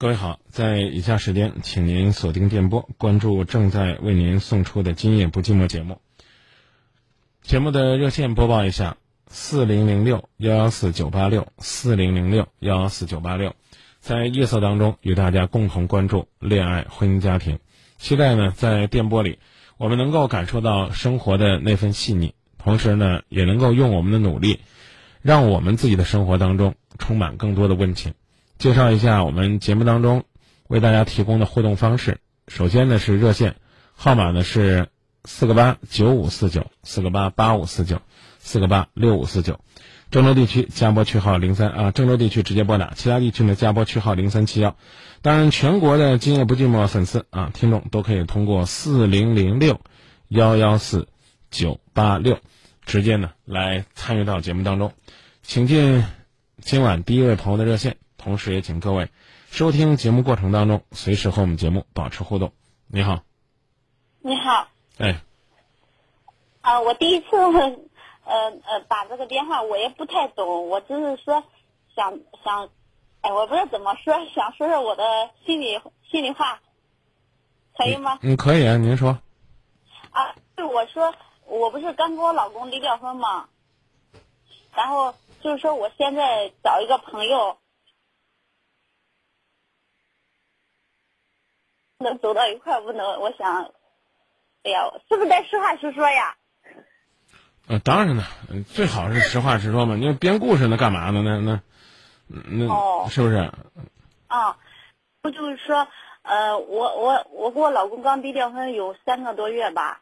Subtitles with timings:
[0.00, 6.00] 各位好，在以下时间，请您锁定电波，关注正在为您送出的《今夜不寂寞》节目。
[7.42, 13.56] 节目的热线播报一下：四零零六幺幺四九八六，四零零六幺幺四九八六。
[13.98, 17.58] 在夜色当中，与大家共同关注恋爱、婚姻、家庭。
[17.96, 19.40] 期待呢，在电波里，
[19.78, 24.60] 我们能够感受到生活的那份细腻，同时呢，也能够用我们的努力，
[25.22, 28.14] 让我们自己的生活当中充满更多的温情。
[28.58, 30.24] 介绍一下我们节目当中
[30.66, 32.18] 为大家提供的互动方式。
[32.48, 33.54] 首先呢是热线，
[33.94, 34.88] 号码呢是
[35.24, 38.02] 四个八九五四九，四个八八五四九，
[38.40, 39.60] 四个八六五四九。
[40.10, 44.76] 郑州地区加拨区号零三啊，郑州地区直接拨打，其他地区呢加拨区号零三七幺。
[45.22, 49.80] 当然，全国的今夜不寂寞粉丝啊，听众都可以通过四零零六
[50.26, 51.06] 幺幺四
[51.52, 52.38] 九八六
[52.84, 54.94] 直接呢来参与到节目当中。
[55.44, 56.04] 请进
[56.60, 57.98] 今晚第一位朋友的热线。
[58.18, 59.08] 同时也请各位
[59.48, 62.52] 收听节目过程当中，随时和我们节目保持互动。
[62.88, 63.22] 你好，
[64.20, 65.22] 你好，哎，
[66.60, 71.44] 啊，我第一次呃呃打这个电话，我也不太懂，我只是说
[71.94, 72.68] 想想，
[73.22, 76.60] 哎，我不知道怎么说，想说说我的心里心里话，
[77.76, 78.18] 可以吗？
[78.22, 79.16] 嗯，可以啊，您说。
[80.10, 81.14] 啊，就我说，
[81.46, 83.48] 我不是刚跟我老公离了婚吗？
[84.74, 87.56] 然后就是说，我现在找一个朋友。
[91.98, 93.20] 能走到一块不能？
[93.20, 93.72] 我想，
[94.62, 96.36] 哎呀，是不是得实话实说呀？
[97.66, 98.24] 呃，当然了，
[98.72, 99.96] 最好是实话实说嘛。
[99.96, 101.22] 你编故事那干嘛呢？
[101.22, 101.60] 那那
[102.28, 103.50] 那是不是？
[104.28, 104.56] 啊，
[105.20, 105.88] 不就是说，
[106.22, 110.00] 呃，我我我跟我老公刚离掉婚有三个多月吧，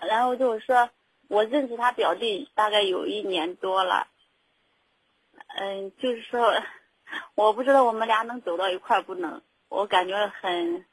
[0.00, 0.90] 然后就是说
[1.28, 4.08] 我认识他表弟大概有一年多了，
[5.54, 6.52] 嗯，就是说，
[7.36, 9.40] 我不知道我们俩能走到一块不能。
[9.72, 10.84] 我感觉很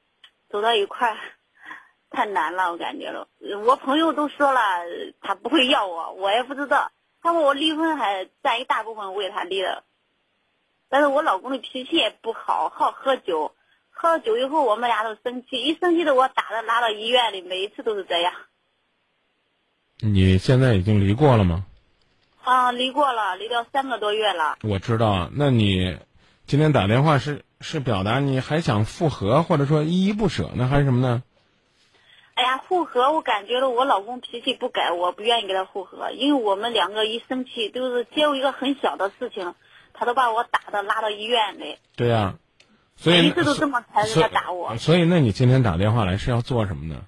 [0.50, 1.18] 走到一块
[2.10, 3.28] 太难了，我感觉了。
[3.66, 4.62] 我朋友都说了，
[5.20, 6.90] 他不会要我，我也不知道。
[7.22, 9.84] 他说我离婚还占一大部分为他离的，
[10.88, 13.54] 但是我老公的脾气也不好，好喝酒，
[13.90, 18.34] 喝了酒以后我们俩都生气，一生气的我打的拉到医院里，每一次都是这样。
[19.98, 21.66] 你现在已经离过了吗？
[22.46, 24.58] 啊，离过了，离掉三个多月了。
[24.64, 26.00] 我知道，那你
[26.48, 27.44] 今天打电话是？
[27.62, 31.24] 是表达你还想复合，或者说依依不舍呢，还是什么呢？
[32.34, 39.56] 哎呀，复合，我感觉到我老公脾气不改，我不愿意跟他复合，因为我们两个一生气，就是只有一个很小的事情，
[39.94, 41.78] 他都把我打的拉到医院里。
[41.98, 42.36] 对呀，
[42.96, 44.78] 所以一直都这么残忍的打我。
[44.78, 47.04] 所以，那你今天打电话来是要做什么呢？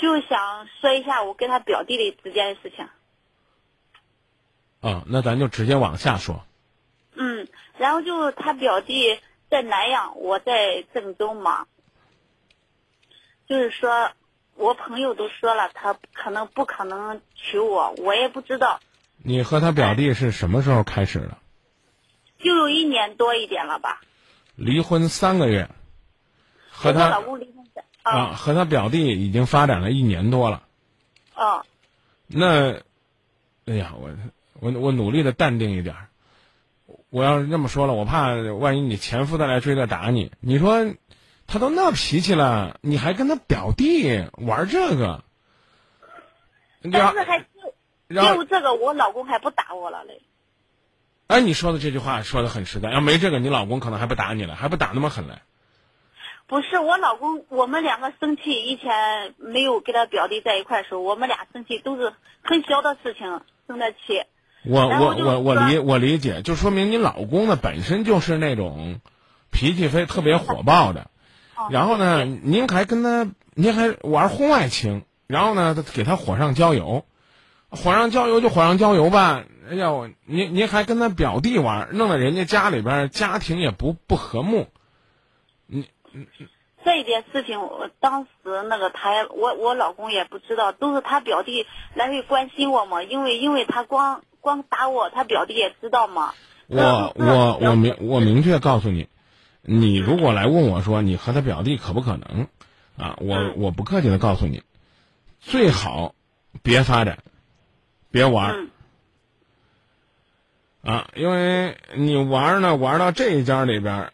[0.00, 2.88] 就想说一下我跟他表弟的之间的事情。
[4.80, 6.42] 啊，那咱就直接往下说。
[7.14, 9.20] 嗯，然后就他表弟。
[9.50, 11.66] 在南阳，我在郑州嘛。
[13.48, 14.10] 就是说，
[14.54, 18.80] 我朋友都说了，他可能不可能娶我，我也不知道。
[19.16, 21.38] 你和他表弟是什么时候开始的？
[22.38, 24.00] 就有一年多一点了吧。
[24.54, 25.68] 离婚三个月。
[26.70, 27.66] 和他老公离婚
[28.02, 30.62] 啊，和他表弟已经发展了一年多了。
[31.34, 31.66] 哦。
[32.28, 32.74] 那，
[33.66, 34.10] 哎呀，我
[34.60, 35.96] 我我努力的淡定一点。
[37.10, 40.30] 我要是这么说了，我怕万一你前夫再来追来打你。
[40.40, 40.94] 你说，
[41.46, 45.24] 他都那脾气了，你还跟他表弟玩这个？
[46.92, 47.38] 但是还
[48.08, 50.20] 就这个，我老公还不打我了嘞。
[51.28, 52.90] 哎，你说的这句话说的很实在。
[52.90, 55.40] 要没这个，你老公可能还不打你了，还不打那么狠嘞。
[56.46, 64.22] 不是我老公，我们两个生气，以前没有跟他表弟在一块时候，我们俩生气都是很小的事情生的气。
[64.64, 69.00] 我我我我理我理解，就说明你老公呢本身就是那种
[69.50, 71.10] 脾气非特别火爆的，
[71.70, 77.04] 然后呢，您还跟他您还玩婚外情，然后呢，给他火上浇油，
[77.70, 79.44] 火上浇油就火上浇油吧。
[79.70, 84.66] 哎呀，我您您还跟他表弟玩，弄得人家家里边家庭也不不和睦。
[85.66, 85.88] 你
[86.84, 94.22] 这一件事情，我当时那个他我我老公也不知道，都是他表弟来回关心我嘛，因为因为他光。
[94.48, 96.32] 光打我，他表弟也知道吗？
[96.68, 99.10] 我我我明我明确告诉你，
[99.60, 102.48] 你如果来问我说你和他表弟可不可能，
[102.96, 104.62] 啊，我我不客气的告诉你，
[105.38, 106.14] 最好
[106.62, 107.18] 别发展，
[108.10, 108.70] 别玩
[110.82, 114.10] 啊，因为你玩呢玩到这一家里边，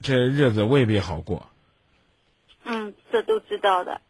[0.00, 1.46] 这日子未必好过。
[2.64, 4.00] 嗯，这都知道的，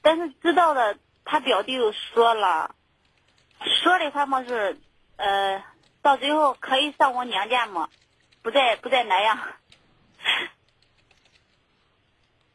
[0.00, 0.96] 但是知道的，
[1.26, 2.74] 他表弟又说了。
[3.60, 4.78] 说的他们是，
[5.16, 5.62] 呃，
[6.02, 7.88] 到最后可以上我娘家吗？
[8.42, 9.38] 不在不在南阳。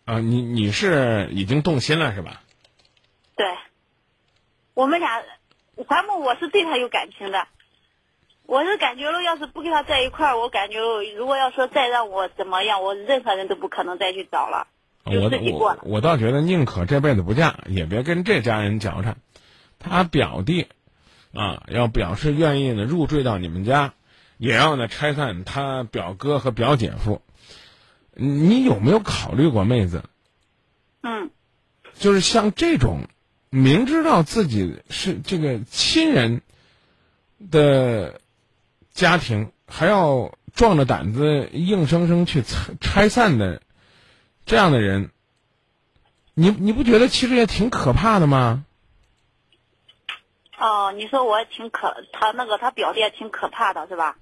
[0.05, 2.41] 啊，你你是已经动心了是吧？
[3.35, 3.45] 对，
[4.73, 5.23] 我们俩，
[5.87, 7.47] 反正我是对他有感情的。
[8.45, 10.79] 我是感觉了，要是不跟他在一块儿，我感觉
[11.15, 14.67] 如果要说再让我怎么样，我任何人都不可能再去找了，
[15.05, 15.79] 就自己过了。
[15.83, 19.15] 我我倒觉得宁可这辈子不嫁，也别跟这家人搅缠。
[19.79, 20.67] 他表弟
[21.33, 23.93] 啊，要表示愿意呢入赘到你们家，
[24.37, 27.21] 也要呢拆散他表哥和表姐夫。
[28.13, 30.03] 你有没有考虑过，妹子？
[31.01, 31.31] 嗯，
[31.99, 33.07] 就是像这种
[33.49, 36.41] 明知道自己是这个亲人
[37.51, 38.19] 的。
[38.93, 43.63] 家庭还要壮着胆子硬生生去拆拆散的，
[44.45, 45.09] 这样的人，
[46.35, 48.65] 你你不觉得其实也挺可怕的吗？
[50.59, 54.17] 哦，你说我挺可，他那个他表弟也挺可怕的，是吧？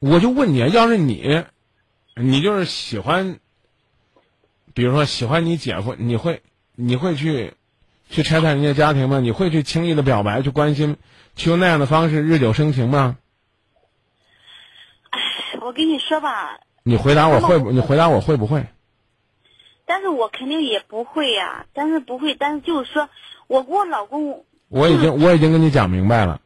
[0.00, 1.44] 我就问你，要是你，
[2.16, 3.38] 你就是喜欢，
[4.74, 6.42] 比如说喜欢你姐夫，你会
[6.74, 7.54] 你会去
[8.08, 9.20] 去拆散人家家庭吗？
[9.20, 10.96] 你会去轻易的表白、去关心、
[11.36, 13.16] 去用那样的方式日久生情吗？
[15.60, 17.70] 我跟你说吧，你回答我会不？
[17.70, 18.66] 你回答我会不会？
[19.86, 23.08] 但是我肯定也不会呀，但是不会，但是就是说，
[23.46, 26.40] 我跟我老公，我已经我已经跟你讲明白了，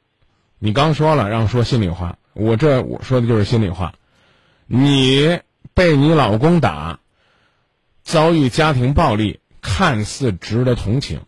[0.58, 3.94] 你刚说了让说心里话，我这我说的就是心里话，
[4.66, 5.40] 你
[5.74, 7.00] 被你老公打，
[8.02, 11.22] 遭遇家庭暴力，看似值得同情，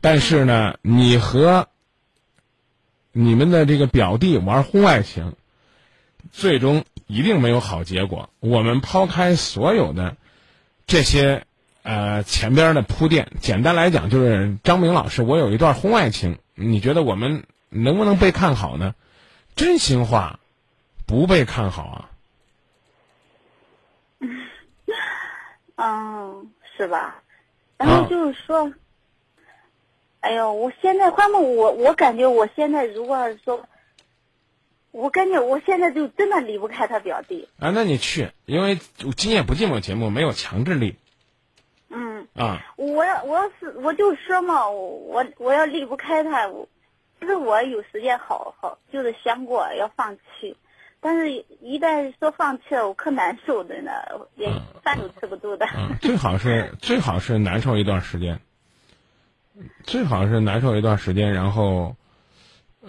[0.00, 1.68] 但是呢，你和
[3.12, 5.34] 你们的这个表弟玩婚外情。
[6.30, 8.28] 最终一定没有好结果。
[8.40, 10.16] 我们抛开所有的
[10.86, 11.46] 这些
[11.88, 18.94] 呃前边的铺垫，简单来讲就是张明老师，我有一段婚外情，你觉得我们能不能被看好呢？
[19.56, 20.38] 真心话，
[21.06, 22.10] 不被看好啊。
[25.76, 27.22] 嗯，是吧？
[27.78, 28.70] 然后就是说，
[30.20, 33.66] 哎呦，我现在反正我我感觉我现在如果说。
[34.90, 37.70] 我感觉我现在就真的离不开他表弟啊！
[37.74, 38.78] 那你去，因为
[39.16, 40.96] 今夜不寂寞节目没有强制力。
[41.90, 46.48] 嗯啊，我要我要是我就说嘛，我我要离不开他，
[47.20, 50.56] 其实我有时间好好就是想过要放弃，
[51.00, 53.92] 但是一旦说放弃了，我可难受的呢，
[54.36, 54.52] 连
[54.82, 55.66] 饭都吃不住的。
[56.00, 58.40] 最好是 最好是难受一段时间，
[59.84, 61.96] 最好是难受一段时间，然后。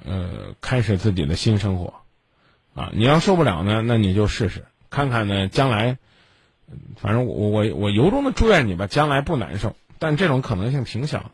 [0.05, 2.01] 呃，开始自己的新生活，
[2.73, 5.97] 啊，你要受不了呢，那你就试试看看呢，将来，
[6.97, 11.31] 反正我我我由衷的祝愿你吧，将来不难受，但这种可能性挺小的。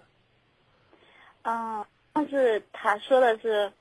[1.44, 3.72] 嗯，但是他说的是，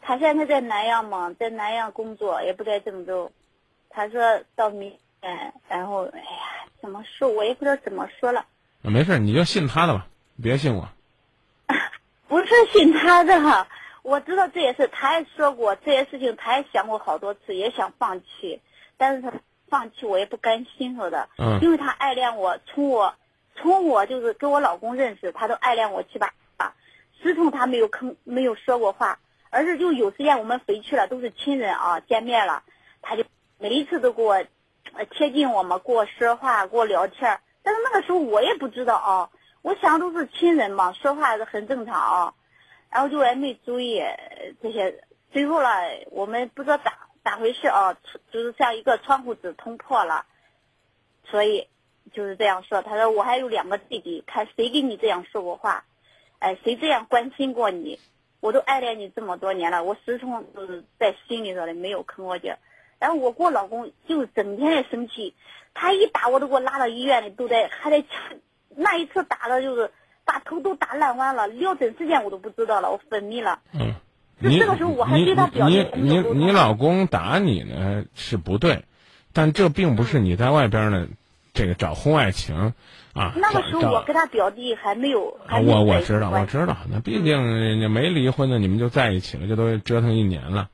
[0.00, 3.32] 他现在在南阳嘛，在南阳工作，也不在郑州。
[3.90, 8.44] 他说到明年，然后，哎呀，怎么说，我也不知道怎么说了。
[8.82, 10.06] 没事，你就信他的吧，
[10.42, 10.88] 别信我。
[12.28, 13.66] 不是信他的哈。
[14.02, 18.60] 我知道这也是，他也说过这些事情，他也想过好多次，也想放弃，
[18.96, 19.32] 但是他
[19.70, 23.14] 放弃我也不甘心说的，嗯，因为他爱恋我，从我
[23.56, 26.74] 从我就是跟我老公认识，他都爱恋我七八啊，
[27.22, 29.18] 始终他没有吭没有说过话，
[29.50, 32.62] 而是就有时间我们回去了，都是亲人啊，见面了，
[33.02, 33.24] 他就
[33.58, 34.44] 每一次都给我
[35.10, 39.30] 贴近我嘛，跟我说话，跟我聊天，但是那个时候我也不知道啊，
[39.62, 42.34] 我想都是亲人嘛，说话是很正常啊。
[42.90, 44.02] 然后就也没注意
[44.62, 45.68] 这些，最后了，
[46.10, 46.87] 我们不知道咋
[47.28, 47.94] 咋回事啊，
[48.32, 50.24] 就是像一个窗户纸捅破了，
[51.26, 51.68] 所以
[52.10, 52.80] 就是这样说。
[52.80, 55.84] 他说我还有两个弟弟，看谁给你这样说过话，
[56.38, 58.00] 哎，谁这样关心过你，
[58.40, 62.54] 我都爱恋你这么多年了，我始终都是在心里头的，没有吭过去。
[62.98, 65.34] 然后我跟我老公就整天的生气，
[65.74, 68.02] 他一打我都给我拉到医院里，都在还在
[68.70, 69.92] 那一次打的就是。
[70.24, 73.62] 把头都打烂完了，聊诊时间我都不知道了，我昏迷了。
[73.72, 73.94] 嗯，
[74.38, 78.84] 你这个时候我还对他表你你你老公打你呢是不对，
[79.32, 81.08] 但这并不是你在外边呢，
[81.54, 82.74] 这个找婚外情
[83.14, 83.32] 啊。
[83.36, 85.36] 那个时候我跟他表弟还没有。
[85.64, 90.68] 我我知道我知道，那毕竟你没离婚呢，你们就在一起了，这都折腾一年了，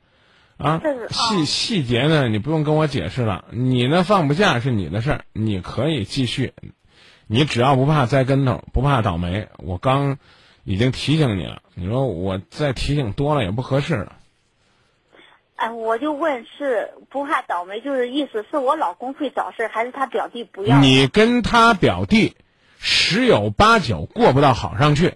[0.59, 0.83] 啊。
[1.09, 3.47] 细细节呢，你不用跟我解释了。
[3.50, 6.52] 你呢放不下是你的事儿，你可以继续。
[7.26, 10.18] 你只要不怕栽跟头，不怕倒霉，我刚
[10.64, 11.62] 已经提醒你了。
[11.75, 14.16] 你说我再提醒多了也不合适了。
[15.56, 20.80] 哎，我就问是不怕倒霉，就是意思是我老公会找事还是他表弟不要？
[20.80, 22.37] 你跟他表弟
[22.78, 25.14] 十有八九过不到好上去。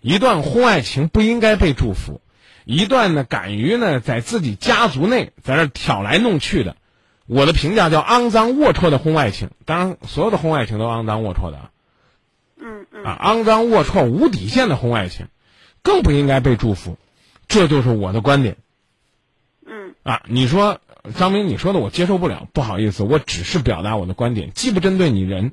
[0.00, 2.20] 一段婚外情不应该被祝福，
[2.64, 6.76] 一段呢敢于呢在自己家族内在这挑来弄去的，
[7.26, 9.50] 我的评价叫肮脏龌龊的婚外情。
[9.66, 11.70] 当然，所有的婚外情都肮脏龌龊的啊。
[12.66, 15.26] 嗯嗯啊，肮脏龌龊、无底线的婚外情，
[15.82, 16.96] 更不应该被祝福。
[17.46, 18.56] 这就是我的观点。
[19.66, 20.80] 嗯啊，你说
[21.14, 25.52] 张明，你说的我接受不了，不好意思，我只是表达我的观点，既不针对你人，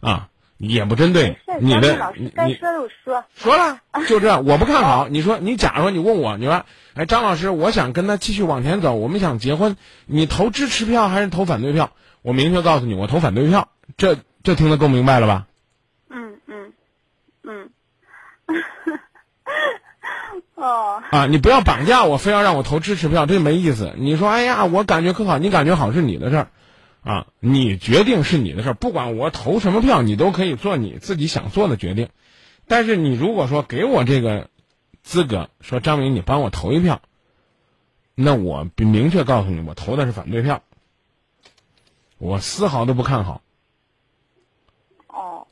[0.00, 3.24] 啊，也不针对你的你你该说我说。
[3.36, 5.08] 说了， 就这样，我不看好。
[5.08, 11.92] 你说，你假如说你问我，你说，哎，张老师，我想跟他继续往前走，我们想结婚，你投支持票还是投反对票？
[12.22, 13.68] 我明确告诉你，我投反对票。
[13.98, 15.46] 这这听得够明白了吧？
[16.08, 16.72] 嗯嗯
[17.42, 17.70] 嗯。
[20.54, 23.94] 哦，啊，你不要绑架我，非要让我投支持票，这没意思。
[23.96, 26.48] 你说，哎呀，我感觉可好，你感觉好是你的事儿，
[27.02, 32.10] 啊，你决定是你的事儿，不管我投什么票，你都可以做你自己想做的决定。
[32.68, 34.48] 但是你如果说给我这个
[35.02, 37.00] 资格，说张明，你帮我投一票，
[38.14, 40.62] 那我明确告诉你，我投的是反对票，
[42.18, 43.40] 我丝毫都不看好。
[45.08, 45.46] 哦，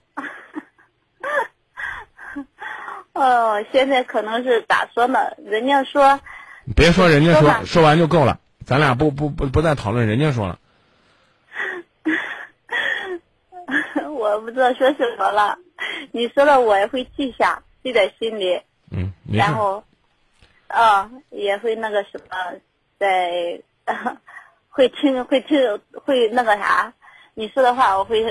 [3.19, 5.19] 哦，现在可能是咋说呢？
[5.45, 6.21] 人家说，
[6.77, 10.59] 别说人家说说，说完就够了，咱俩不不不不再讨论人家说了。
[14.11, 15.59] 我不知道说什么了。
[16.13, 18.61] 你说的我也会记下，记在心里，
[18.91, 19.55] 嗯，然。
[19.55, 19.85] 后，
[20.69, 22.37] 啊、也会那个什么，
[22.99, 23.61] 在、
[24.69, 26.93] 会听会听会那个啥，
[27.35, 28.23] 你说的话我会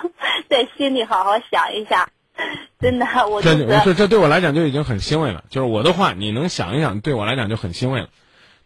[0.50, 2.08] 在心里好好想一下。
[2.78, 8.08] 真的，我就这我这这对我来讲就已经很欣慰了，就是我的话你能想一想，对我来讲就很欣慰了。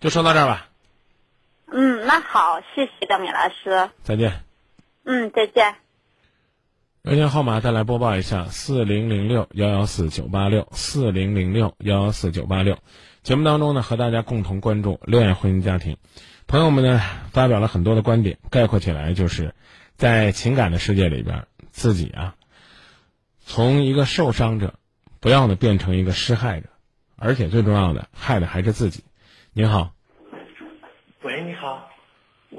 [0.01, 0.69] 就说到这儿吧，
[1.71, 3.91] 嗯，那好，谢谢张敏老师。
[4.03, 4.43] 再见。
[5.05, 5.77] 嗯，再见。
[7.03, 12.79] 热线号码再来播报一下：四零零六幺幺四九八六，四零零六幺幺四九八六。
[13.23, 15.97] 节目当中呢，和大家共同关注恋爱婚姻家庭。
[16.47, 17.01] 朋友们呢，
[17.33, 19.55] 发表了很多的观点，概括起来就是，
[19.97, 22.35] 在情感的世界里边，自己啊，
[23.53, 24.75] 从一个受伤者，
[25.19, 26.69] 不要呢变成一个施害者，
[27.17, 29.03] 而且最重要的，害的还是自己。
[29.53, 29.93] 您好，
[31.23, 31.91] 喂，你好，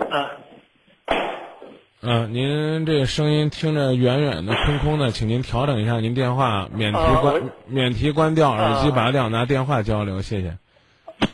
[0.10, 0.32] 啊，
[2.02, 10.58] 嗯、您这个声音听着远远的、空空的，请您调整一下您电话，免提关、免提关掉，耳机呃拔掉，拿电话交流，谢谢。
[11.20, 11.26] 我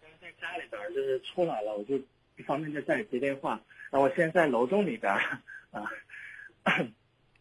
[0.00, 1.94] 刚在家里边儿就是出来了，我就
[2.36, 3.60] 一方面在家里接电话，
[3.92, 5.20] 然后我现在在楼栋里边儿，
[5.70, 5.84] 啊，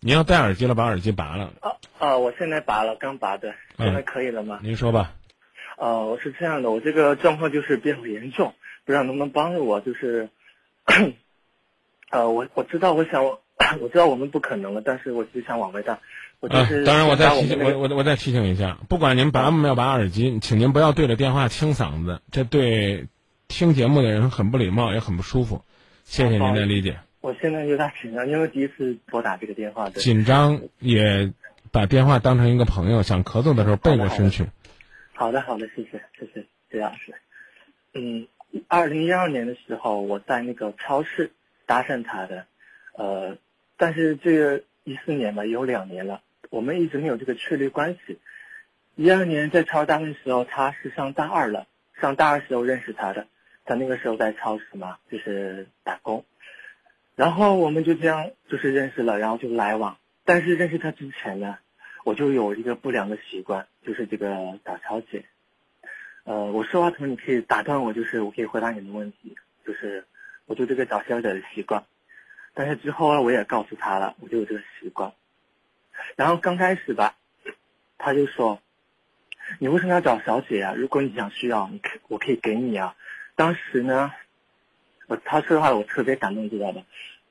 [0.03, 1.53] 您要戴耳机了，把耳机拔了。
[1.59, 4.59] 啊啊，我现在拔了，刚拔的，嗯现在可以了吗？
[4.63, 5.13] 您说吧。
[5.77, 10.29] 呃，我是这样的，我这个状况就是比较严重，不知道能不能帮助我，就是，
[12.09, 13.43] 呃，我我知道，我想我
[13.79, 15.99] 我知道我们不可能了，但是我只想往外带，
[16.39, 23.05] 我就啊是、，当然我再提醒我我我再提醒一下，不管您拔没有拔耳机，请您不要对着电话清嗓子，这对
[23.47, 25.63] 听节目的人很不礼貌，也很不舒服。
[26.03, 26.97] 谢谢您的理解。
[27.21, 30.01] 我现在有点紧张，因为第一次拨打这个电话，对。
[30.01, 31.31] 紧张也
[31.71, 34.47] 把电话当成一个朋友，想咳嗽的时候背过身去。
[35.13, 37.13] 好的，好的，谢谢，谢谢谢老师。
[37.93, 38.27] 嗯，
[38.67, 41.31] 二零一二年的时候，我在那个超市
[41.67, 42.45] 搭讪他的，
[42.97, 43.37] 呃，
[43.77, 48.17] 但是这个一四年吧，有两年了，我们一直没有这个确立关系。
[48.95, 51.67] 一二年在超市搭讪的时候，他是上大二了，
[51.99, 53.27] 上大二时候认识他的，
[53.63, 56.25] 他那个时候在超市嘛，就是打工，
[57.21, 59.99] 然后我们就这样就是认识了，然后就来往。
[60.25, 61.59] 但是认识他之前呢，
[62.03, 65.25] 我就有一个不良的习惯，就是这个找小姐。
[66.23, 70.03] 呃，我说话的时候你可以打断我，就是我可以回答你的问题，就是
[70.47, 71.83] 我就这个找小姐的习惯。
[72.55, 75.13] 但是之后呢，我也告诉他了，我就有这个习惯。
[76.15, 77.13] 然后刚开始吧，
[77.99, 78.59] 他就说
[79.61, 80.73] ：“你为什么要找小姐啊？
[80.75, 82.95] 如果你想需要，你可我可以给你啊。”
[83.37, 84.11] 当时呢，
[85.11, 86.79] 我他说的话我特别感动，知道吧？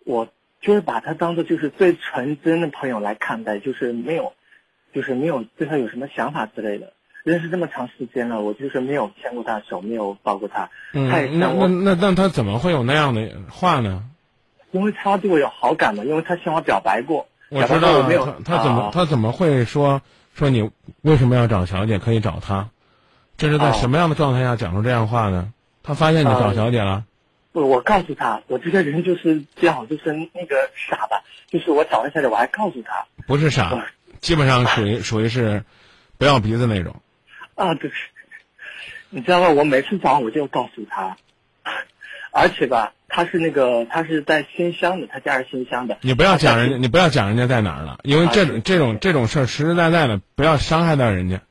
[0.04, 0.28] 我
[0.60, 4.34] 就是把他当做就是最纯真的朋友来看待，就是没有，
[4.92, 6.92] 就是没有对他有什么想法之类的。
[7.25, 10.68] 认识这么长时间了，我就是没有牵过他手，没有抱过他。
[10.92, 14.04] 嗯，他也那那，那那他怎么会有那样的话呢？
[14.72, 20.02] 因为他对我有好感嘛，因为他向我表白过，我知道啊过我没有他他怎么、啊他怎么会说
[20.34, 20.70] 说你
[21.00, 22.68] 为什么要找小姐可以找他？
[23.38, 25.54] 这是在哦什么样的状态下讲出这样话呢？
[25.82, 27.10] 他发现你找呃小姐了，不，
[27.52, 33.83] 我告诉他，我这个人就是这样，就是那个傻吧，就是我找一下来，我还告诉他不是傻哦，
[34.21, 35.64] 基本上属于属于是
[36.16, 37.02] 不要鼻子那种。
[37.57, 37.90] 啊，对，
[39.11, 39.49] 你知道吗？
[39.50, 41.16] 我每次找我就告诉他，
[42.30, 51.42] 而且吧，他是那个他是在新乡的，他家是新乡的，你不要讲人家，你不要讲人家在哪儿了，因为这种啊这种这种事儿实实在在的，不要伤害到人家。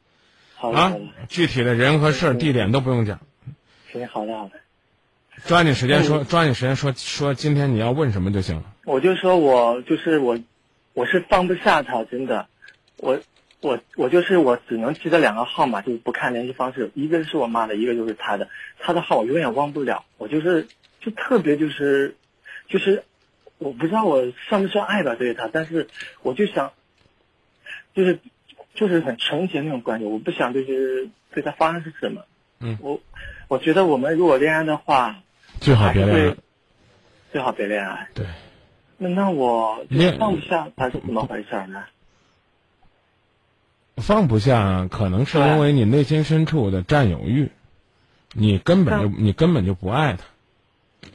[0.56, 0.94] 好的，啊，，
[1.28, 3.20] 具体的人和事儿、地点都不用讲，
[3.92, 4.52] 行，好的，好的。
[5.46, 8.64] 抓紧时间嗯说，抓紧时间说说今天你要问什么就行了。
[8.86, 10.38] 我就说我就是我，
[10.94, 12.48] 我是放不下他，真的，
[12.98, 13.20] 我
[13.62, 20.68] 我我就是我只能记得两个号码，就是不看联系方式，一个是我妈的，一个就是他的，他的号我永远忘不了，我就是
[21.00, 22.16] 就特别就是
[22.68, 23.04] 就是
[23.58, 25.88] 我不知道我算不算爱吧对他，但是
[26.22, 26.74] 我就想
[27.96, 28.20] 就是
[28.74, 32.26] 就是很纯洁那种关系，我不想就是对他发生是什么，
[32.60, 32.78] 嗯。
[32.82, 33.00] 我
[33.50, 35.18] 我觉得我们如果恋爱的话，
[35.60, 36.36] 最好别恋爱。
[37.32, 38.08] 最好别恋爱。
[38.14, 38.26] 对，
[38.98, 41.84] 那那我就恋放不下，他是怎么回事呢？
[43.98, 47.52] 放不下，可能是因为你内心深处的占有欲，
[48.34, 50.24] 你根本就你根本就不爱他。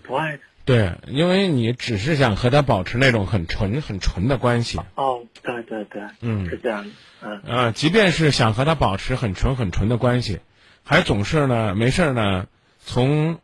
[0.02, 4.80] 不爱他对，因为你只是想和他保持那种很纯很纯的关系。
[4.96, 6.90] 哦，对对对，嗯是这样的，
[7.22, 10.40] 嗯呃，即便是想和他保持很纯很纯的关系，
[10.84, 12.46] 还总是呢没事儿呢
[12.84, 13.38] 从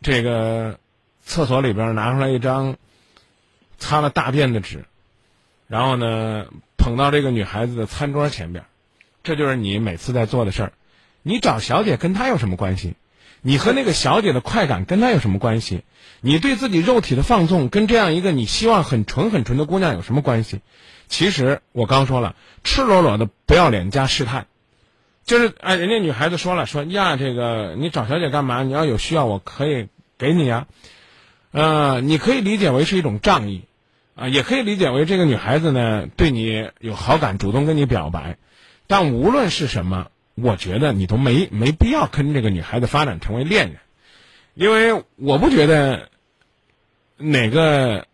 [0.00, 0.78] 这个
[1.22, 2.76] 厕所里边拿出来一张
[3.78, 4.84] 擦了大便的纸，
[5.66, 6.46] 然后呢
[6.78, 8.64] 捧到这个女孩子的餐桌前边，
[9.22, 10.72] 这就是你每次在做的事儿。
[11.22, 12.94] 你找小姐跟她有什么关系？
[13.42, 15.82] 你和那个小姐的快感跟她有什么关系？
[16.20, 20.60] 你对自己肉体的放纵跟这样一个你希望很纯很纯的姑娘有什么关系？
[21.08, 24.46] 其实我刚说了，赤裸裸的不要脸加试探，
[25.24, 28.62] 就是哎，人家女孩子说了，说呀，这个你找小姐干嘛？
[28.62, 30.66] 你要有需要，我可以给你呀。
[31.52, 33.62] 呃，你可以理解为是一种仗义，
[34.14, 38.38] 啊、也可以理解为这个女孩子呢对你有好感，主动跟你表白。
[38.86, 43.78] 但无论是什么，我觉得你都没没必要跟这个女孩子发展成为恋人，
[44.54, 46.08] 因为我不觉得
[47.16, 48.06] 哪个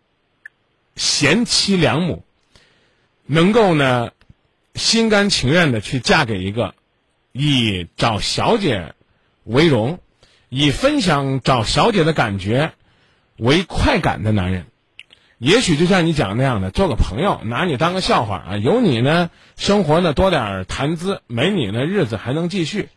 [0.95, 2.23] 贤妻良母
[3.25, 4.11] 能够呢
[4.75, 6.75] 心甘情愿的去嫁给一个
[7.31, 8.95] 以找小姐
[9.43, 9.99] 为荣，
[10.49, 12.73] 以分享找小姐的感觉
[13.37, 14.65] 为快感的男人。
[15.37, 18.57] 也许就像你讲那样的，做个朋友，拿你当个笑话啊。
[18.57, 22.89] 有你呢，生活呢多点谈资；没你呢，日子还能继续。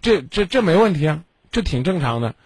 [0.00, 2.36] 这这这没问题啊，这挺正常的。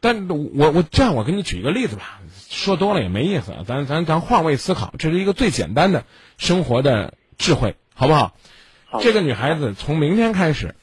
[0.00, 3.52] 但我我这样，我给你举一个例子吧，说多了也没意思。
[3.66, 6.06] 咱咱咱换位思考，这是一个最简单的
[6.38, 8.34] 生活的智慧，好不好？
[9.00, 10.74] 这个女孩子从明天开始，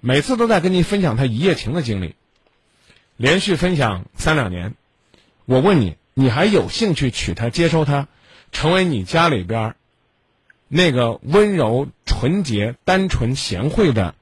[0.00, 2.14] 每次都在跟你分享她一夜情的经历，
[3.16, 4.74] 连续分享三两年。
[5.44, 8.08] 我问你，你还有兴趣娶她、接收她，
[8.50, 9.76] 成为你家里边儿
[10.68, 14.14] 那个温柔、纯洁、单纯、贤惠的，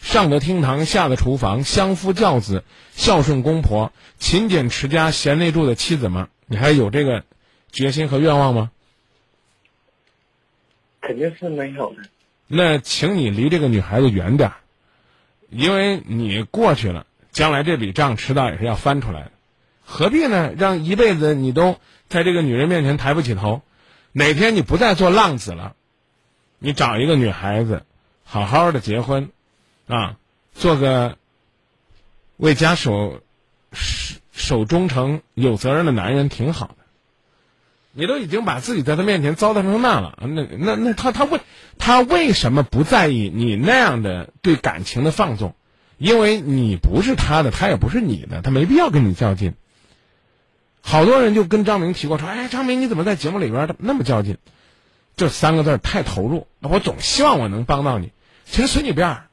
[0.00, 6.28] 上得厅堂、下得厨房、相夫教子、孝顺公婆、勤俭持家、贤内助的妻子吗？
[6.46, 7.24] 你还有这个
[7.70, 8.72] 决心和愿望吗？
[11.00, 12.02] 肯定是没有的。
[12.54, 14.56] 那请你离这个女孩子远点儿，
[15.48, 19.32] 因为你过去了，将来这笔账迟早也是要翻出来的，
[19.86, 20.52] 何必呢？
[20.54, 21.78] 让一辈子你都
[22.10, 23.62] 在这个女人面前抬不起头，
[24.12, 25.74] 哪天你不再做浪子了，
[26.58, 27.86] 你找一个女孩子，
[28.22, 29.30] 好好的结婚，
[29.86, 30.16] 啊，
[30.52, 31.16] 做个
[32.36, 33.22] 为家守
[33.72, 36.81] 守守忠诚、有责任的男人，挺好的。
[37.92, 41.40] 你都已经把自己在他面前糟蹋成那了，那那那他他为
[41.78, 45.54] 他为什么不在意你那样的对感情的放纵？
[45.98, 49.54] 因为你不是他的，他也不是你的，他没必要跟你较劲。
[50.80, 54.38] 好多人就跟张明提过说：“哎，张明你怎么在节目里边那么较劲？”
[55.14, 58.10] 这三个字太投入，我总希望我能帮到你。
[58.46, 59.26] 其实随你便儿，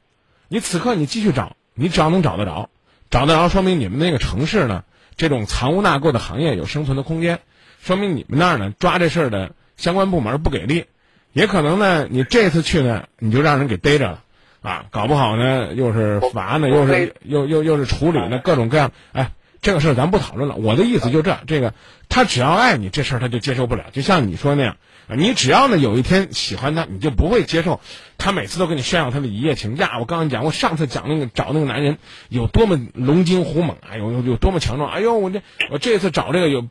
[0.48, 2.68] 你此刻你继续找，你只要能找得着，
[3.10, 4.84] 找得着，说明你们那个城市呢，
[5.16, 7.40] 这种藏污纳垢的行业有生存的空间。
[7.82, 10.84] 说明你们那儿呢抓这事儿的相关部门不给力，
[11.32, 14.22] 也可能呢你这次去呢你就让人给逮着了，
[14.60, 20.56] 啊，搞不好呢又是罚呢，又是又又又是处理呢，各种各样，哎，这个事儿咱不讨论了。
[20.56, 21.72] 我的意思就这，这个
[22.10, 23.86] 他只要爱你，这事儿他就接受不了。
[23.92, 24.76] 就像你说那样，
[25.08, 27.80] 啊你只要呢有一天喜欢他，你就不会接受
[28.18, 29.98] 他每次都跟你炫耀他的一夜情呀。
[29.98, 31.96] 我刚才讲，我上次讲那个找那个男人
[32.28, 35.40] 有多么龙精虎猛，哎呦有有多么强壮，哎呦我这
[35.70, 36.68] 我这次找这个有。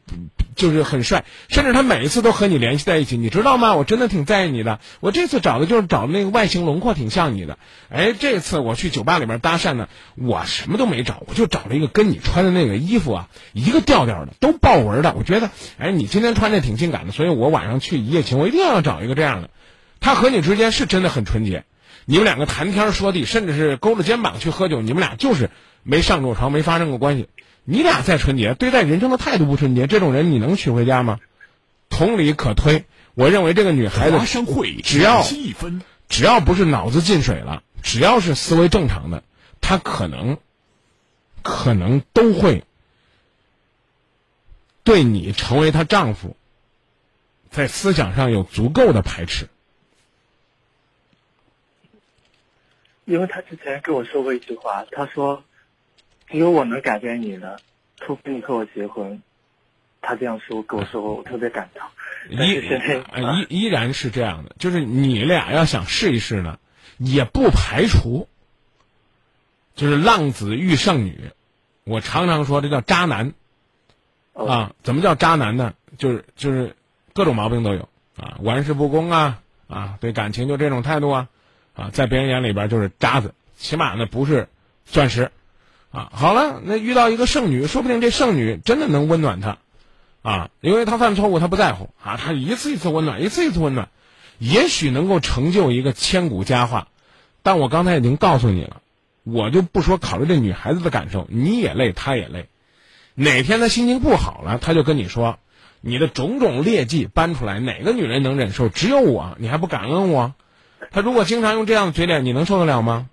[0.60, 3.74] 就是很帅，甚至他每一次都和你联系在一起，你知道吗？
[3.76, 4.80] 我真的挺在意你的。
[5.00, 7.58] 我这次找的就是找那个外形轮廓挺像你的。
[7.89, 15.15] 哎，这次我去酒吧里面搭讪呢，我什么都没找，我就找了一个跟你穿的那个衣服啊一个调调的，都豹纹的。
[15.17, 19.50] 我觉得，哎，你今天穿这挺性感的，所以我晚上去一夜情，我一定要找一个这样的。
[20.02, 21.63] 他和你之间是真的很纯洁，
[22.06, 25.50] 你们两个谈天说地，甚至是勾着肩膀去喝酒，你们俩就是
[25.84, 27.28] 没上过床，没发生过关系。
[27.71, 31.19] 你俩再纯洁，对待人生的态度不纯洁，这种人你能娶回家吗？
[31.88, 35.23] 同理可推，我认为这个女孩子会只要，
[36.08, 39.23] 只要不是脑子进水了，只要是思维正常的，
[39.62, 40.39] 她可能
[41.43, 42.63] 可能都会
[44.84, 46.36] 对你成为她丈夫，
[47.51, 49.47] 在思想上有足够的排斥。
[53.05, 55.43] 因为她之前跟我说过一句话，他说
[56.30, 57.58] ：“只有我能改变你了，
[57.98, 59.22] 除非你和我结婚。”
[60.02, 61.84] 他这样说跟我说过，我特别感动。
[62.38, 62.54] 但依
[63.50, 66.58] 依依然是这样的，就是你俩要想试一试呢，
[66.98, 68.30] 也不排除，
[69.76, 71.32] 就是浪子遇剩女。
[71.84, 73.34] 我常常说这叫渣男
[74.32, 75.74] 哦啊，怎么叫渣男呢？
[75.98, 76.76] 就是就是
[77.13, 81.28] 各种毛病都有啊，玩世不恭啊啊，对感情就这种态度啊
[81.76, 84.48] 啊，在别人眼里边就是渣子，起码呢不是
[84.86, 85.32] 钻石
[85.91, 86.12] 啊。
[86.13, 89.58] 好了，那遇到一个剩女，说不定这剩女真的能温暖他。
[90.21, 93.88] 啊，因为他犯错误，他不在乎啊，他一次一次温暖，一次一次温暖，
[94.38, 96.89] 也许能够成就一个千古佳话。
[97.41, 98.82] 但我刚才已经告诉你了，
[99.23, 102.49] 我就不说考虑这女孩子的感受，你也累，她也累。
[103.15, 105.39] 哪天她心情不好了，她就跟你说，
[105.80, 108.67] 你的种种劣迹搬出来，哪个女人能忍受？
[108.67, 110.34] 只有我，你还不感恩我？
[110.91, 113.10] 她如果经常用这样的嘴脸，你能受得了吗？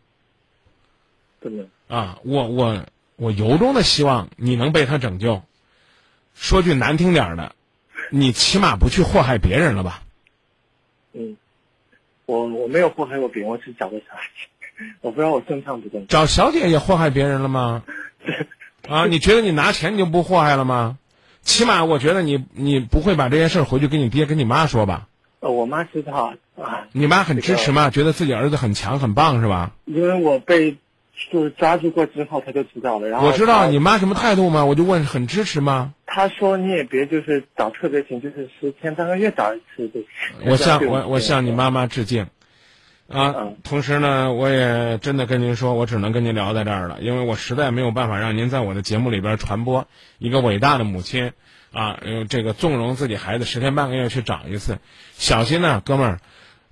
[1.38, 1.68] 不能。
[1.88, 2.84] 啊，我我
[3.16, 5.42] 我由衷的希望你能被他拯救。
[6.34, 7.54] 说句难听点儿的，
[8.10, 10.02] 你起码不去祸害别人了吧？
[11.12, 11.36] 嗯，
[12.26, 16.08] 我我没有祸害过别人，我只是找过小姐，我不知道我正常不正常。
[16.08, 17.84] 找小姐也祸害别人了吗？
[18.88, 20.98] 啊，你觉得你拿钱你就不祸害了吗？
[21.42, 25.08] 起码我觉得你你不会把这件事儿回去跟你爹跟你妈说吧？
[25.40, 27.88] 呃，我妈知道啊，你妈很支持吗？
[27.90, 29.72] 觉得自己儿子很强很棒是吧？
[29.84, 30.76] 因为我被
[31.30, 33.08] 就是抓住过之后，他就知道了。
[33.08, 34.64] 然后我知道你妈什么态度吗？
[34.64, 35.94] 我就问很支持吗？
[36.06, 40.06] 他说你也别就是找特别勤，就是十天半个月找一次就行。
[40.44, 42.24] 我向我我向你妈妈致敬，
[43.08, 49.86] 啊嗯，同时呢，我也真的跟您说，我只能跟您聊在这儿了，因为我实在没有办法让您在我的节目里边传播
[50.18, 51.32] 一个伟大的母亲，
[51.72, 54.78] 啊，呃这个纵容自己孩子十天半个月去找一次，
[55.14, 56.20] 小心呐、哥们儿，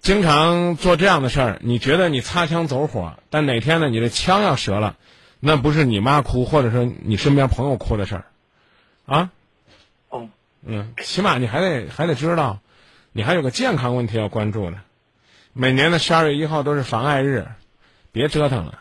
[0.04, 4.98] 经常做这样的事儿，你觉得你擦枪走火，但哪天呢，你的枪要折了，
[5.40, 8.24] 那不是你妈哭，或者说你身边朋友哭的事儿，
[9.06, 9.30] 啊，
[10.10, 10.28] 哦，
[10.62, 12.60] 嗯，起码你还得还得知道，
[13.12, 14.82] 你还有个健康问题要关注呢。
[15.54, 17.46] 每年的十二月一号都是防艾日，
[18.12, 18.80] 别折腾了，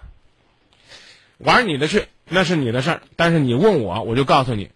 [1.38, 3.02] 玩你的去，那是你的事儿。
[3.16, 4.72] 但是你问我，我就告诉你，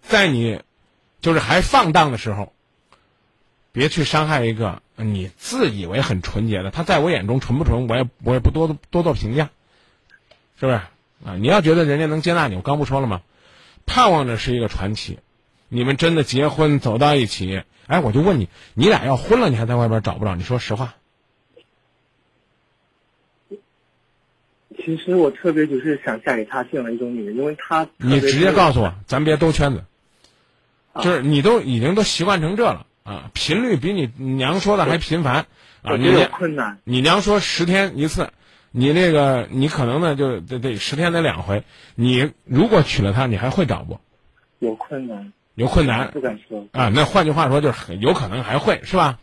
[0.00, 0.62] 在你
[1.20, 2.54] 就是还放荡的时候，
[3.70, 9.50] 别去伤害一个你自以为很纯洁的，他在我眼中纯不纯，我也我也不多多做评价，
[10.58, 10.80] 是不是
[11.24, 11.36] 啊？
[11.38, 13.22] 你要觉得人家能接纳你，我刚不说了吗？
[13.86, 15.18] 盼望着是一个传奇。
[15.68, 20.34] 你们真的结婚走到一起，哎，我就问你，你俩要婚了，你还在外边找不着？
[20.34, 20.94] 你说实话。
[24.76, 29.84] 其实我特别就是想嫁给他这样一种女人，因为她你直接告诉我，咱别兜圈子，
[30.92, 35.46] 啊就是你都已经都习惯成这了啊，频率比你娘说的还频繁
[35.82, 35.96] 啊！
[35.96, 36.78] 你有困难。
[36.84, 38.30] 你娘说十天一次，
[38.70, 41.64] 你那个你可能呢就得得十天得两回。
[41.94, 43.98] 你如果娶了她，你还会找不？
[44.58, 46.66] 有困难，有困难不敢说。
[46.72, 46.90] 啊？
[46.94, 49.18] 那换句话说，就是很有可能还会是吧？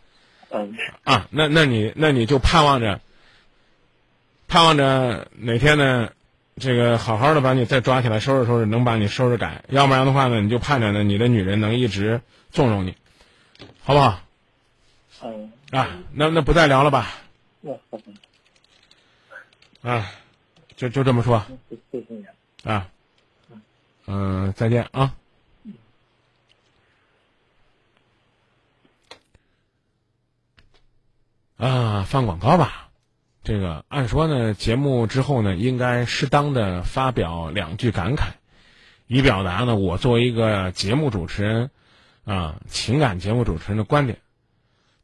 [0.50, 3.00] 嗯，啊，那那你那你就盼望着，
[4.48, 6.10] 盼望着哪天呢，
[6.56, 12.94] 这个好好的把你再抓起来收拾收拾，能把你收拾改，要不然的话呢，你就盼着呢你的女人能一直纵容你，
[13.88, 14.20] 好不好？
[15.22, 17.08] 嗯，啊，那那不再聊了吧？
[17.62, 17.98] 那好，
[19.80, 20.12] 啊，
[20.76, 21.42] 就就这么说
[21.90, 22.26] 谢谢你。
[22.70, 22.90] 啊，
[24.06, 25.14] 嗯、再见啊。
[31.56, 32.90] 啊，放广告吧。
[33.42, 38.32] 这个按说呢，节目之后呢，应该适当的发表两句感慨，
[39.06, 41.70] 以表达呢我作为一个节目主持人
[42.28, 44.18] 啊，情感节目主持人的观点。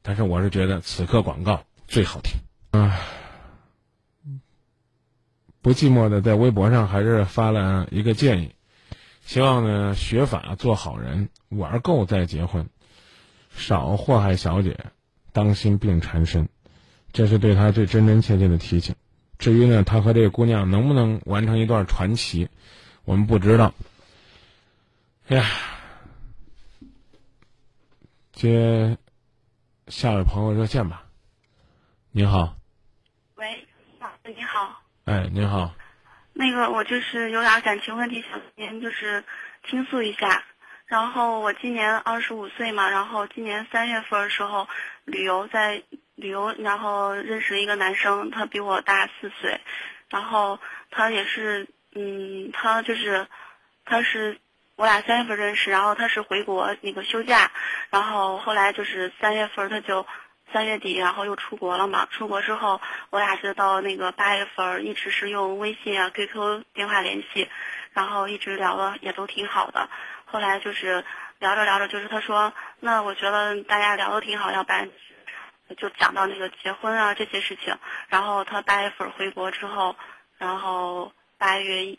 [0.02, 2.34] 但是我是觉得此刻广告最好听。
[2.78, 3.00] 啊，
[5.62, 8.54] 不寂寞的在微博上还是发了一个建议，
[9.24, 12.68] 希望呢学法做好人，玩够再结婚，
[13.56, 14.78] 少祸害小姐，
[15.32, 16.50] 当心病缠身。
[17.14, 18.94] 这是对他最真真切切的提醒。
[19.38, 22.50] 至于呢，他和这个姑娘能不能完成一段传奇，
[23.06, 23.72] 我们不知道。
[25.28, 25.48] 哎呀，
[28.34, 28.98] 接
[29.86, 31.04] 下位朋友热线吧。
[32.10, 32.56] 您好，
[33.36, 33.64] 喂，
[34.00, 35.72] 老师你好，哎，您好，
[36.32, 39.22] 那个我就是有点感情问题想跟您就是
[39.68, 40.42] 倾诉一下。
[40.86, 44.66] 然后我今年二十五岁嘛，然后今年三月份的时候
[45.04, 45.84] 旅游在
[46.16, 49.60] 旅游，然后认识了一个男生，他比我大四岁，
[50.08, 50.58] 然后
[50.90, 53.28] 他也是，嗯，他就是，
[53.84, 54.40] 他是
[54.76, 57.52] 我俩三月份认识，然后他是回国那个休假，
[57.90, 60.04] 然后后来就是三月份他就
[60.52, 62.08] 三月底，然后又出国了嘛。
[62.10, 67.48] 出国之后，我俩就到那个八月份一直是用微信啊、QQ 电话联系，
[67.92, 69.88] 然后一直聊的也都挺好的。
[70.24, 71.04] 后来就是
[71.38, 74.90] 聊着聊着，就是他说，那我觉得大家聊的挺好，要不然
[75.76, 77.78] 就讲到那个结婚啊这些事情。
[78.08, 79.94] 然后他八月份回国之后，
[80.36, 81.96] 然后八月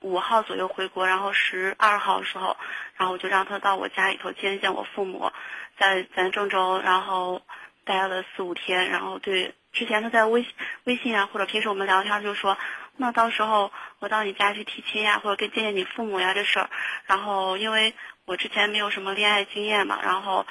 [0.00, 2.56] 五号左右回国，然后十二号时候，
[2.96, 5.32] 然后我就让他到我家里头见见我父母，
[5.78, 7.42] 在咱郑州，然后
[7.84, 10.46] 待了四五天，然后对之前他在微
[10.84, 12.56] 微信啊或者平时我们聊天就说，
[12.96, 16.70] 那到时候我到你家去提亲呀，或者跟见见你父母呀这事儿，
[17.06, 20.46] 然后因为我之前没有什么恋爱经验嘛，然后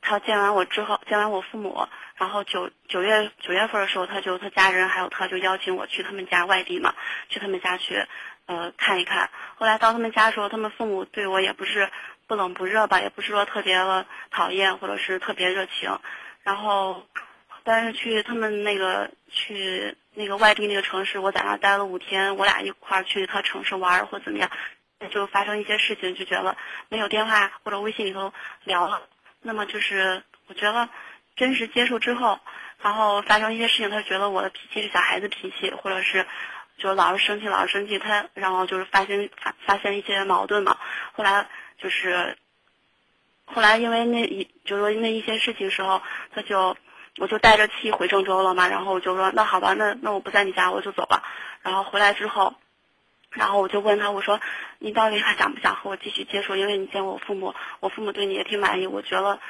[0.00, 6.94] 他见完我之后，见完我父母，然后九九月九月份的时候，他就他家人还有他就邀请我去他们家外地嘛，
[7.28, 8.06] 去他们家去
[8.46, 9.30] 呃看一看。
[9.56, 11.90] 后来到他们家的时候，他们父母对我也不是
[12.26, 15.98] 不冷不热吧，也不是说特别的讨厌或者是特别热情，
[16.42, 17.06] 然后
[17.64, 24.50] 但是去他们那个去那个外地那个城市，我在那待了五天，我俩一块儿去他城市玩儿或怎么样，
[25.10, 26.56] 就发生一些事情，就觉得
[26.88, 28.32] 没有电话或者微信里头
[28.64, 29.02] 聊了。
[29.40, 30.88] 那么就是我觉得
[31.36, 32.38] 真实接触之后，
[32.80, 36.26] 然后发生一些事情，他觉得我的脾气是小孩子脾气，或者是
[36.82, 40.76] 就老是生气，老是生气，他然后就是发现发发现一些矛盾嘛。
[41.12, 42.36] 后来就是
[43.44, 46.02] 后来因为那一就是说那一些事情时候，
[46.34, 46.76] 他就
[47.18, 51.22] 我就带着气回郑州了嘛，然后我就说那好吧，那那我不在你家我就走了。
[51.62, 52.54] 然后回来之后。
[53.34, 54.38] 然后我就问他，我说
[54.78, 56.54] 你到底还想不想和我继续接触？
[56.54, 59.40] 因为你见我父母，我父母对你也挺满意，我觉得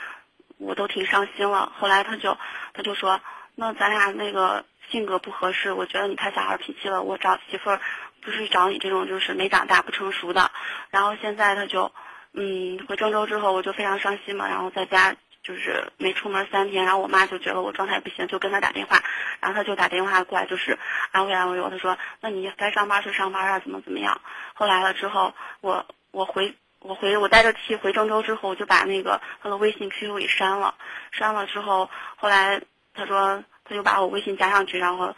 [0.58, 1.72] 我都挺伤心了。
[1.80, 2.38] 后来他就
[2.74, 3.20] 他就说，
[3.56, 7.02] 那咱俩那个性格不合适，我觉得你太小孩脾气了。
[7.02, 7.80] 我找媳妇儿
[8.20, 10.52] 不是找你这种就是没长大不成熟的。
[10.90, 11.90] 然后现在他就
[12.32, 15.16] 嗯回郑州之后，我就非常伤心嘛，然后在家。
[15.44, 19.02] 就是没出门三天，然后我妈就觉得我状态不行，就跟他打电话，
[19.40, 20.78] 然后他就打电话过来，就是
[21.10, 21.68] 安慰安慰我。
[21.68, 24.20] 他说：“那你该上班去上班啊，怎么怎么样？”
[24.54, 30.76] 后来了之后，我我回我回我带着气回郑州之后，我就把那个他的微信 QQ 给删了。
[31.10, 32.62] 删了之后，后来
[32.94, 35.16] 他说他就把我微信加上去，然后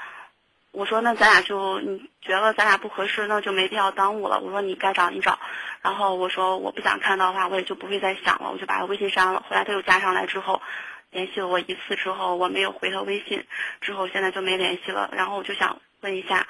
[0.70, 5.40] 我说：“那咱俩就你觉得咱俩不合适，那就没必要耽误了。”我说：“你该找你找。”
[5.82, 9.40] 然后我说我不想看到的话，我也就不会再想了，我就把他微信删了。
[9.40, 10.62] 后来他又加上来之后，
[11.10, 13.44] 联系了我一次之后，我没有回他微信，
[13.80, 15.10] 之后现在就没联系了。
[15.12, 16.46] 然后我就想问一下，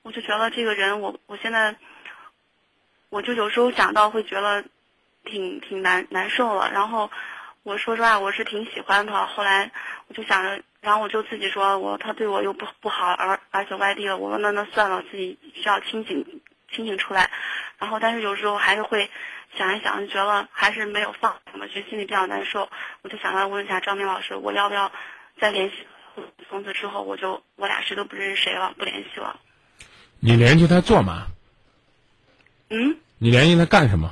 [0.00, 1.76] 我就觉得这个人，我我现在，
[3.10, 4.64] 我就有时候想到会觉得
[5.24, 6.70] 挺挺难难受了。
[6.72, 7.10] 然后
[7.62, 9.26] 我说实话，我是挺喜欢他。
[9.26, 9.70] 后来
[10.08, 16.42] 我就想着，然后我就自己说我他对我又不不好，而而且外地了，我说那那算了，自己需要清醒。
[16.74, 17.30] 清醒出来，
[17.78, 19.10] 然后但是有时候还是会
[19.58, 22.70] 想一想，就觉得还是没有放，我觉得心里比较难受。
[23.02, 24.90] 我就想来问一下张明老师，我要不要
[25.38, 25.74] 再联系？
[26.48, 29.38] 从此之后，我就我俩谁都不认识谁了，不联系了。
[30.18, 31.26] 你联系他做嘛？
[32.70, 32.96] 嗯？
[33.18, 34.10] 你联系他干什么？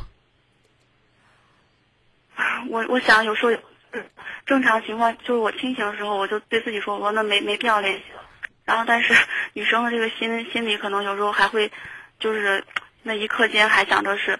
[2.68, 3.52] 我我想有时候
[3.92, 4.04] 嗯
[4.46, 8.22] 正常情况就是我清醒的时候，我就对自己说，我说那没没必要联系了。
[8.64, 9.14] 然后但是
[9.54, 11.70] 女生的这个心心里可能有时候还会。
[12.20, 12.62] 就是
[13.02, 14.38] 那一刻间还想着是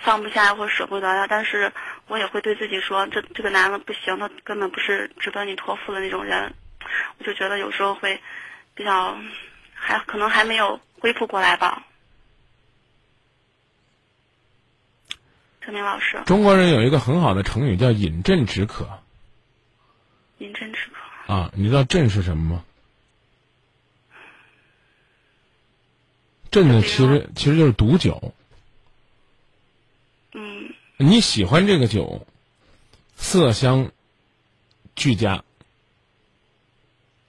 [0.00, 1.70] 放不下或舍不得呀，但是
[2.06, 6.54] 我也会对自己说，这这个男的不行，他根本不是值得你托付的那种人。
[7.18, 8.18] 我就觉得有时候会
[8.74, 9.14] 比较
[9.74, 11.82] 还可能还没有恢复过来吧。
[15.64, 18.98] 陈明老师，中国人有一个很好的成语叫“饮鸩止渴”。
[20.38, 22.64] 饮鸩止渴啊，你知道鸩是什么吗？
[26.50, 28.34] 鸩呢，其实其实就是毒酒。
[30.32, 30.74] 嗯。
[30.96, 32.26] 你喜欢这个酒，
[33.14, 33.92] 色香
[34.96, 35.44] 俱佳，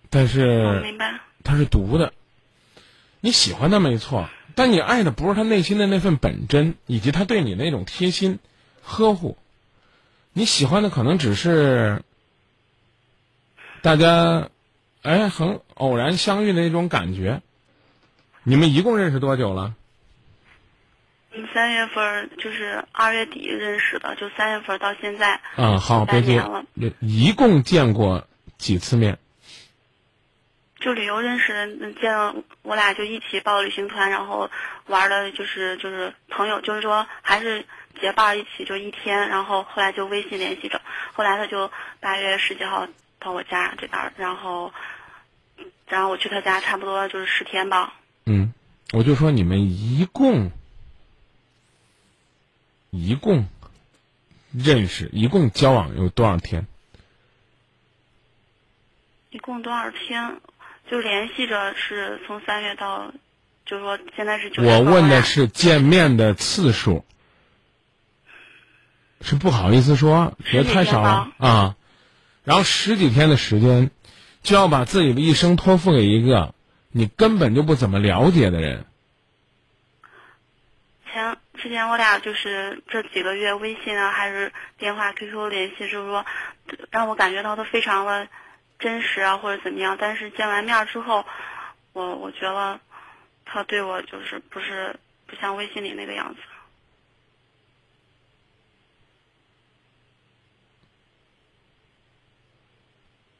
[0.09, 2.13] 但是明白它是毒的。
[3.19, 8.39] 你喜欢它没错，但你爱的不是他内心的那份本真，以及他对你那种贴心
[8.81, 9.37] 呵护。
[10.33, 12.01] 你喜欢的可能只是
[13.81, 14.49] 大家
[15.01, 17.41] 哎很偶然相遇的那种感觉。
[18.43, 19.75] 你们一共认识多久了？
[21.35, 25.41] 嗯，三月份就是二月底认识的，就三月份到现在。
[25.55, 26.65] 啊，好，别急了。
[26.99, 29.17] 一共见过几次面？
[30.83, 32.13] 就旅游认识的，见
[32.61, 34.51] 我俩就一起报旅行团，然后
[34.87, 37.65] 玩的就是就是朋友，就是说还是
[38.01, 40.81] 结伴一起就一天，然后后来就微信联系着。
[41.13, 42.85] 后来他就八月十几号
[43.17, 44.73] 到我家这边，然后，
[45.87, 47.93] 然后我去他家差不多就是十天吧。
[48.25, 48.53] 嗯，
[48.91, 50.51] 我就说你们一共
[52.89, 53.47] 一共
[54.51, 56.67] 认识，一共交往有多少天？
[59.29, 60.41] 一共多少天？
[60.89, 63.13] 就联系着是从三月到，
[63.65, 67.05] 就是说现在是九月我问的是见面的次数，
[69.21, 71.75] 是不好意思说，觉得太少了啊。
[72.43, 73.89] 然后十几天的时间，
[74.41, 76.53] 就要把自己的一生托付给一个
[76.91, 78.85] 你根本就不怎么了解的人。
[81.11, 86.25] 前之前我俩就是这几个月微信啊，还是电话、QQ 联系，就是说
[86.91, 88.27] 让我感觉到他非常的
[88.79, 89.97] 真实啊，或者怎么样。
[89.99, 91.25] 但是见完面之后，
[91.93, 92.79] 我我觉得
[93.45, 96.41] 他对我就是不是不像微信里那个样子。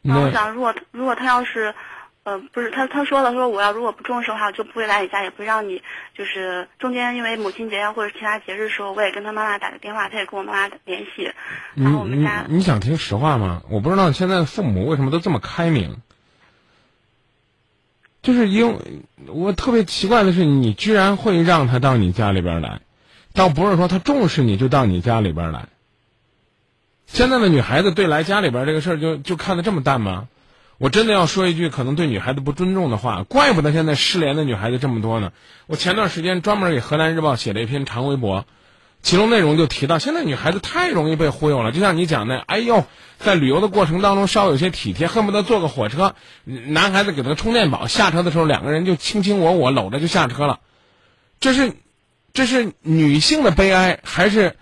[0.02, 1.74] 那我想，如果如果他要是，
[2.24, 5.82] 呃，不是他他说了，说我要如果不重视的话，我就不会来你家，也不会让你
[6.18, 11.34] 就是中间因为母亲节啊或者其他节日的时候，我也跟他妈妈打个电话，他也跟我妈妈联系，
[11.74, 13.62] 你然后我们你家你想听实话吗？
[13.70, 15.98] 我不知道现在的父母为什么都这么开明。
[18.22, 18.80] 就是因为
[19.28, 22.80] 我特别奇怪的是，你居然会让他到你家里边来，
[23.34, 25.68] 倒不是说他重视你就到你家里边来。
[27.06, 30.30] 现在的女孩子对来家里边这个事儿就就看得这么淡吗？
[30.84, 35.32] 我真的要说一句可能对女孩子不尊重的话，怪不得现在失联的女孩子这么多呢。
[35.66, 38.46] 我前段时间专门给河南日报写了一篇长微博，
[39.02, 41.72] 其中内容就提到，现在女孩子太容易被忽悠了。
[41.72, 42.84] 就像你讲的，哎呦，
[43.18, 50.60] 在旅游的过程当中稍微有些体贴，恨不得坐个火车，男孩子给她充电宝，下车的时候两个人就卿卿我我，搂着就下车了。
[51.40, 51.72] 这是，
[52.34, 54.58] 这是女性的悲哀，还是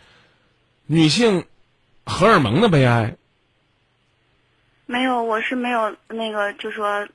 [0.85, 1.45] 女性
[2.05, 3.15] 荷尔蒙的悲哀？
[4.91, 7.07] 没有，我是没有那个就说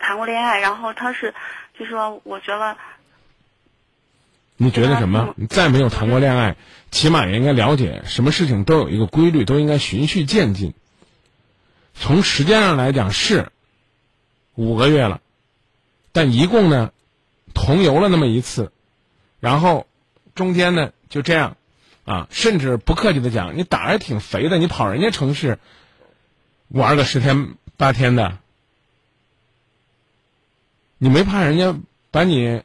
[0.00, 1.32] 谈过恋爱，然后他是
[1.78, 2.76] 就说我觉得
[4.56, 5.32] 你觉得什么？
[5.36, 6.56] 你再没有谈过恋爱，
[6.90, 10.74] 起码也应该了解，什么事情都有一个规律，都应该循序渐进。
[11.94, 13.52] 从时间上来讲是
[14.56, 15.20] 五个月了，
[16.10, 16.90] 但一共呢
[17.54, 18.72] 同游了那么一次，
[19.38, 19.86] 然后
[20.34, 21.56] 中间呢就这样
[22.04, 25.60] 啊，甚至不客气的讲，你胆儿还挺肥的，你跑人家城市
[26.74, 28.36] 玩个十天八天的，
[30.98, 31.72] 你没怕人家
[32.10, 32.64] 把你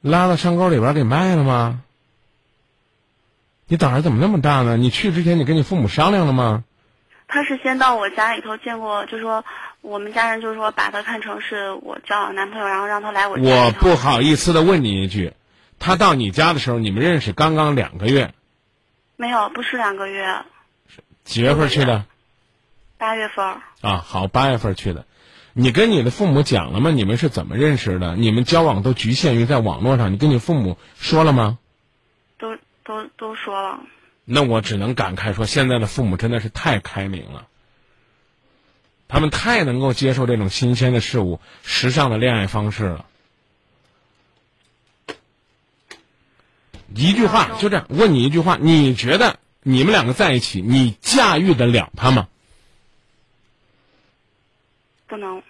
[0.00, 1.82] 拉到山沟里边给卖了吗？
[3.66, 4.76] 你胆儿怎么那么大呢？
[4.76, 6.62] 你去之前你跟你父母商量了吗？
[7.26, 9.44] 他是先到我家里头见过，就说
[9.80, 13.42] 我们家人就是说把他看成是我交往男朋友，然后让他来我家。
[13.42, 15.32] 我不好意思的问你一句，
[15.80, 18.32] 他到你家的时候，你们认识刚刚两个月，
[19.16, 20.44] 没有，不是两个月，
[21.24, 22.04] 几月份去的？
[23.02, 23.62] 八月份儿。
[23.80, 25.06] 啊，好，八月份去的。
[25.54, 26.92] 你跟你的父母讲了吗？
[26.92, 28.14] 你们是怎么认识的？
[28.14, 30.12] 你们交往都局限于在网络上？
[30.12, 31.58] 你跟你父母说了吗？
[32.38, 33.80] 都都都说了，
[34.24, 37.48] 那我只能感慨说，现在的父母真的是太开明了，
[39.08, 43.06] 他们太能够接受这种新鲜的事物、时尚的恋爱方式了。
[46.94, 52.28] 一句话就这样，问你一句话：你觉得你们两个在一起，你驾驭得了他吗？
[55.12, 55.42] 不能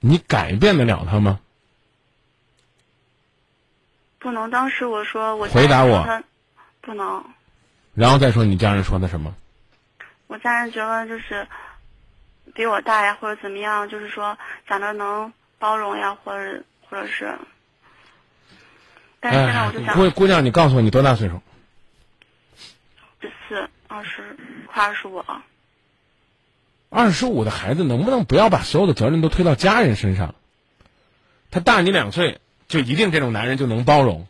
[0.00, 1.38] 你改变得了他吗？
[4.18, 4.50] 不能。
[4.50, 6.02] 当时我说我回答我
[6.80, 7.24] 不能，
[7.94, 9.32] 然后再说你家人说的什么？
[10.26, 11.46] 我家人觉得就是
[12.52, 14.36] 比我大呀，或者怎么样，就是说
[14.68, 17.32] 想着能包容呀，或者或者是。
[19.20, 21.40] 但是现在哎我就，想，姑姑娘，你告诉我你多大岁数？
[23.20, 24.36] 十四、二十、
[24.66, 25.44] 快二十五了。
[26.90, 30.34] 二十五的孩子能不能不要把所有的责任都推到家人身上？
[31.50, 34.26] 他大你两岁，就一定这种男人就能包容；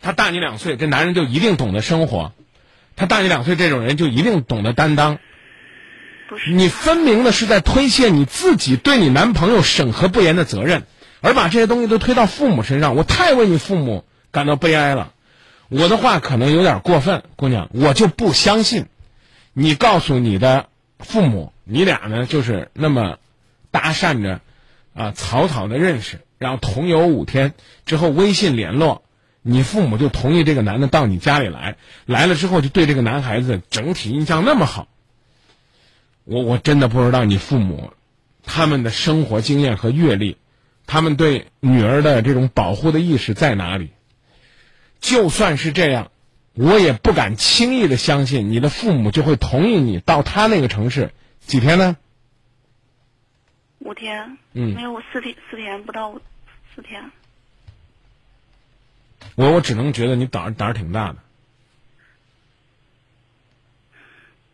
[0.00, 2.32] 他大你两岁，这男人就一定懂得生活；
[2.96, 5.18] 他大你两岁，这种人就一定懂得担当。
[6.50, 10.84] 你分明的是在推卸你自己对你男朋友审核不严的责任，
[11.20, 12.96] 而把这些东西都推到父母身上。
[12.96, 15.12] 我太为你父母感到悲哀了。
[15.68, 18.86] 我的话可能有点过分，姑娘，我就不相信
[19.52, 20.66] 你告诉你的
[20.98, 23.18] 父母，你俩呢就是那么
[23.70, 24.40] 搭讪着
[24.94, 27.52] 啊，草草的认识，然后同游五天
[27.84, 29.02] 之后微信联络，
[29.42, 34.88] 你父母就同意这个男的到你家里来，来了之后就对这个男孩子整体印象那么好。
[36.24, 37.92] 我我真的不知道你父母
[38.42, 40.38] 他们的生活经验和阅历，
[40.86, 43.90] 他们对女儿的这种保护的意识在哪里。
[45.00, 46.10] 就算是这样，
[46.54, 51.12] 我也不敢轻易的相信你的父母就会同意你到他那个城市
[51.48, 51.96] 几天呢？
[53.78, 56.20] 五天，嗯没有我四天，四天不到五
[56.74, 57.10] 四天。
[59.34, 61.16] 我我只能觉得你胆儿胆儿挺大的。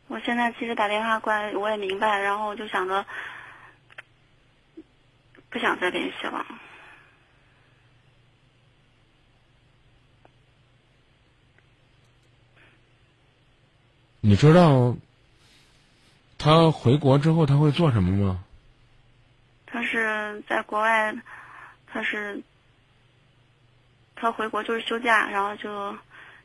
[0.06, 3.04] 我现在其实打电话过来，我也明白，然后我就想着
[5.50, 6.46] 不想再联系了。
[14.20, 14.96] 你知道
[16.44, 18.44] 他回国之后他会做什么吗？
[19.64, 21.14] 他是在国外，
[21.86, 22.42] 他是
[24.14, 25.92] 他回国就是休假，然后就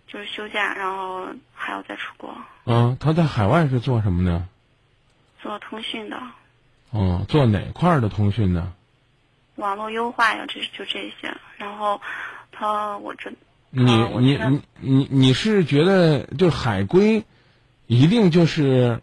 [0.07, 2.33] 就是休假，然后还要再出国
[2.63, 4.47] 啊，他在海外是做什么的？
[5.41, 6.17] 做通讯的，
[6.91, 8.71] 哦，做哪块儿的通讯呢？
[9.57, 11.35] 网络优化呀，这就这些。
[11.57, 11.99] 然后
[12.53, 13.33] 他我这
[13.69, 17.25] 你你你你你是觉得就海归
[17.85, 19.01] 一定就是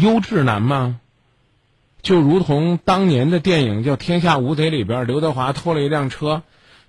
[0.00, 0.98] 优质男吗？
[2.02, 6.42] 就如同当年的电影叫《天下无贼》里边，刘德华拖了一辆车，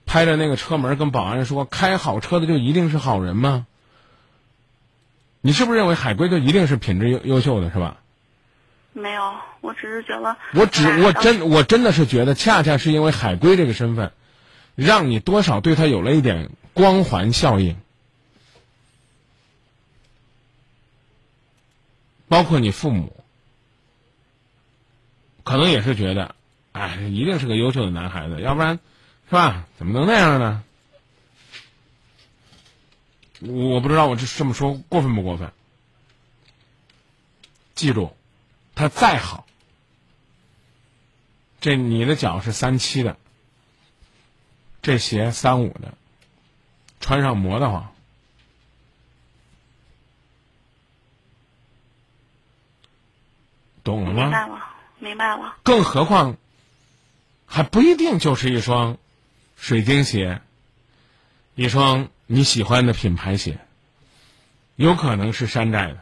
[0.07, 3.67] 拍着那个车门跟保安说：“开好车的就一定是好人吗？”
[5.41, 7.97] 你是不是认为海归就一定是品质优优秀的，是吧？
[8.93, 14.13] 没有，我只是觉得我只我真我真的是觉得，恰恰是因为海归这个身份，
[14.75, 17.75] 让你多少对他有了一点光环效应，
[22.33, 23.23] 包括你父母，
[25.43, 26.33] 可能也是觉得，
[26.71, 28.79] 哎，一定是个优秀的男孩子，要不然，
[29.29, 29.67] 是吧？
[29.77, 30.63] 怎么能那样呢？
[33.41, 35.53] 我不知道我这这么说过分不过分。
[37.75, 38.15] 记住，
[38.73, 39.45] 他再好。
[41.61, 43.15] 这你的脚是三七的，
[44.81, 45.93] 这鞋三五的，
[46.99, 47.92] 穿上磨得慌。
[53.83, 54.23] 懂了吗？
[54.23, 55.57] 明白了，明白了。
[55.63, 56.37] 更何况，
[57.45, 58.97] 还不一定就是一双
[59.57, 60.41] 水晶鞋，
[61.55, 63.59] 一双你喜欢的品牌鞋，
[64.75, 65.99] 有可能是山寨的。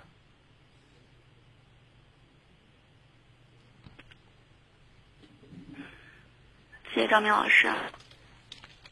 [6.93, 7.71] 谢谢张明老师。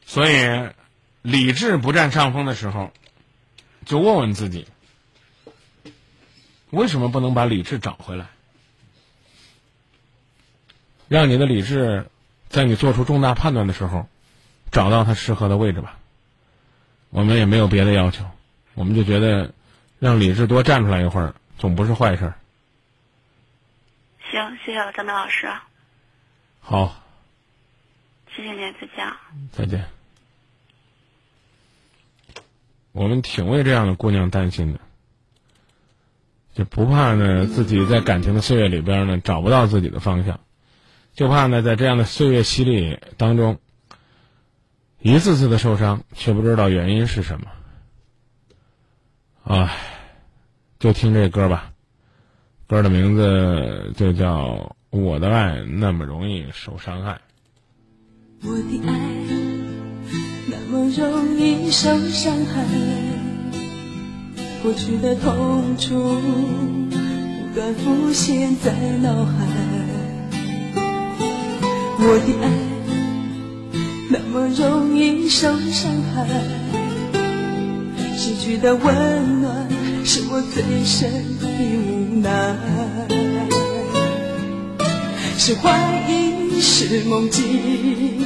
[0.04, 0.70] 所以，
[1.22, 2.92] 理智不占上风的时候，
[3.84, 4.66] 就问问自己，
[6.70, 8.26] 为什么不能把理智找回来？
[11.10, 12.06] 让你的理智
[12.48, 14.06] 在你做出重大判断的时候，
[14.70, 15.98] 找到它适合的位置吧。
[17.08, 18.24] 我们也没有别的要求，
[18.74, 19.52] 我们就觉得
[19.98, 22.34] 让理智多站出来一会儿，总不是坏事儿。
[24.30, 25.50] 行，谢谢了，张明老师，
[26.60, 27.02] 好，
[28.32, 29.12] 谢谢您，再见。
[29.50, 29.84] 再见。
[32.92, 34.78] 我们挺为这样的姑娘担心的，
[36.54, 40.38] 就不怕呢自己在感情的岁月里边呢找不到自己的方向，
[41.14, 43.58] 就怕呢在这样的岁月洗礼当中，
[45.00, 47.46] 一次次的受伤，却不知道原因是什么。
[49.44, 49.76] 唉，
[50.78, 51.72] 就听这歌吧，
[52.66, 57.20] 歌的名字就叫《我的爱那么容易受伤害》。
[58.48, 58.98] 我的爱
[60.48, 62.64] 那么容易受伤害，
[64.62, 69.69] 过去的痛楚不断浮现在脑海。
[72.02, 72.48] 我的爱
[74.08, 76.26] 那么容易受伤害，
[78.16, 79.68] 失去的温暖
[80.02, 82.56] 是我最深的无奈。
[85.36, 88.24] 是怀疑，是梦境，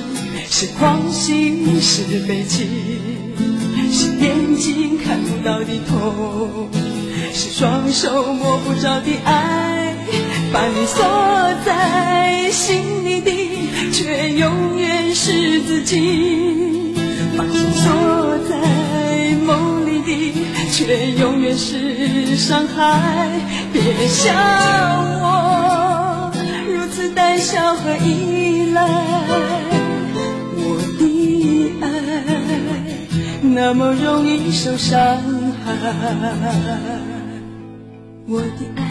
[0.48, 2.68] 是狂喜，是悲泣，
[3.90, 6.68] 是眼睛看不到的痛，
[7.32, 9.96] 是双手摸不着的爱，
[10.52, 11.02] 把你锁
[11.64, 13.33] 在心里的，
[13.94, 16.96] 却永远是自己，
[17.36, 20.34] 把心锁在梦里的，
[20.72, 23.40] 却永远是伤害。
[23.72, 24.34] 别笑
[25.22, 26.32] 我
[26.66, 28.82] 如此胆小和依赖，
[30.56, 31.86] 我的爱
[33.42, 34.98] 那么容易受伤
[35.64, 35.70] 害，
[38.26, 38.82] 我的爱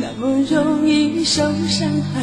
[0.00, 2.22] 那么容易受伤害，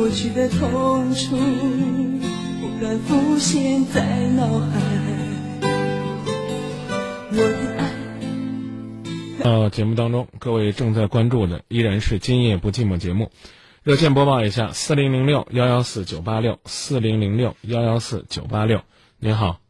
[0.00, 4.80] 过去的痛楚不断浮现在脑海，
[7.30, 9.44] 我的爱。
[9.44, 13.30] 到节目当中，各位正在关注的依然是《今夜不寂寞》节目，
[13.82, 18.80] 热线播报一下：四零零六幺幺四九八六，四零零六幺幺四九八六。
[19.18, 19.60] 您好，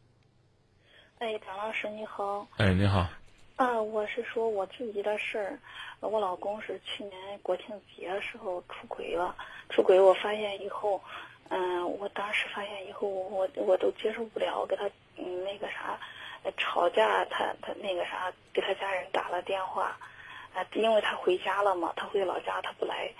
[1.19, 3.09] 哎，唐老师你好，哎，你好，
[3.57, 5.59] 啊，我是说我自己的事儿。
[5.99, 7.13] 我老公是去年
[7.43, 7.65] 国庆
[7.95, 9.35] 节的时候出轨了，
[9.71, 11.01] 出轨我发现以后，
[11.49, 14.85] 嗯，我当时发现以后，我我都接受不了，给他
[15.17, 15.97] 嗯那个啥，
[16.57, 19.97] 吵架，他他那个啥，给他家人打了电话，
[20.53, 23.11] 啊，因为他回家了嘛，他回老家他不来，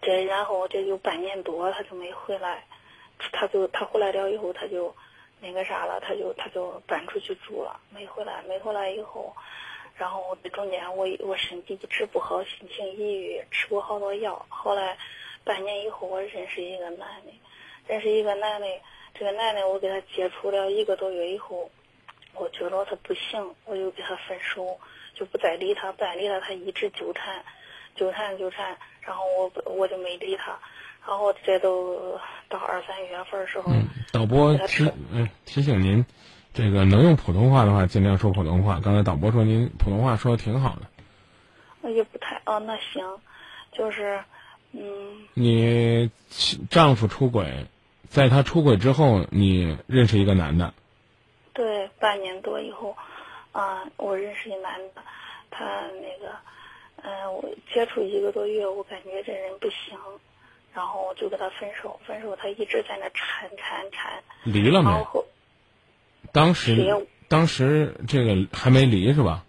[0.00, 2.64] 这然后这有半年多他就没回来，
[3.32, 4.94] 他就他回来了以后他就。
[5.42, 9.34] 那个啥了，他就他就搬出去住了，没回来，没回来以后，
[9.94, 14.44] 然后这中间我我身体一直不好，心情抑郁，吃过好多药。
[14.50, 14.98] 后来
[15.44, 17.32] 半年以后，我认识一个男的，
[17.86, 18.66] 认识一个男的，
[19.14, 21.70] 这个男的我跟他接触了一个多月以后，
[22.34, 24.78] 我觉得他不行，我就跟他分手，
[25.14, 27.42] 就不再理他，不再理他，他一直纠缠，
[27.94, 30.58] 纠缠纠缠，然后我我就没理他。
[31.06, 36.04] 然后这都到二三月份的时候，嗯，导播提嗯提醒您，
[36.52, 38.78] 这个能用普通话的话尽量说普通话。
[38.84, 40.76] 刚才导播说您普通话说的挺好
[41.82, 43.18] 的，也不太哦，那行，
[43.72, 44.22] 就是
[44.72, 44.80] 嗯。
[45.34, 46.10] 你
[46.70, 47.66] 丈夫出轨，
[48.08, 50.74] 在他出轨之后，你认识一个男的。
[51.52, 52.96] 对，半年多以后，
[53.52, 55.02] 啊，我认识一男的，
[55.50, 55.64] 他
[56.00, 56.34] 那个，
[57.02, 59.98] 嗯，我接触一个多月，我感觉这人不行。
[60.72, 64.22] 然后我就跟他分手，分手他一直在那缠缠缠。
[64.44, 65.04] 离了没？
[66.30, 69.44] 当时当时这个还没离是吧？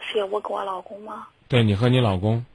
[0.00, 1.28] 是我跟我老公吗？
[1.46, 2.46] 对你和你老公。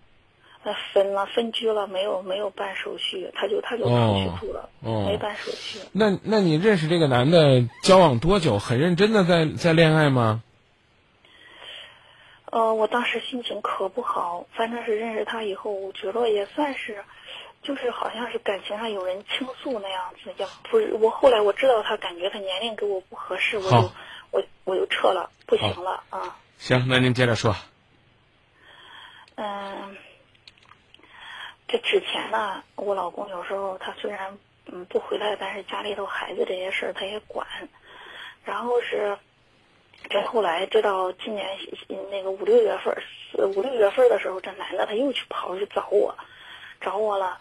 [0.68, 5.80] 呃，分了分居了，没有没有办手续，他就他就出去住了，没办手续。
[5.94, 8.60] 那那你认识这个男的交往多久？
[8.60, 10.44] 很认真的在在恋爱吗？
[12.52, 17.06] 呃，我当时心情可不好，反正是认识他以后，我觉得也算是。
[17.64, 23.92] 就是好像是感情上有人倾诉那样子，也不是我后来我知道他感觉他年龄跟我不合适，我就
[24.32, 26.38] 我我就撤了，不行了啊。
[26.58, 27.56] 行，那您接着说。
[29.36, 29.98] 嗯，
[31.68, 34.38] 这之前呢，我老公有时候他虽然
[34.68, 37.46] 嗯不回来，但是家里头孩子这些事儿他也管。
[38.46, 39.18] 然后是
[40.10, 41.46] 这后来直到今年
[42.10, 42.96] 那个五六月份，
[43.56, 46.16] 五六月份的时候，这男的他又去跑去找我，
[46.80, 47.38] 找我了。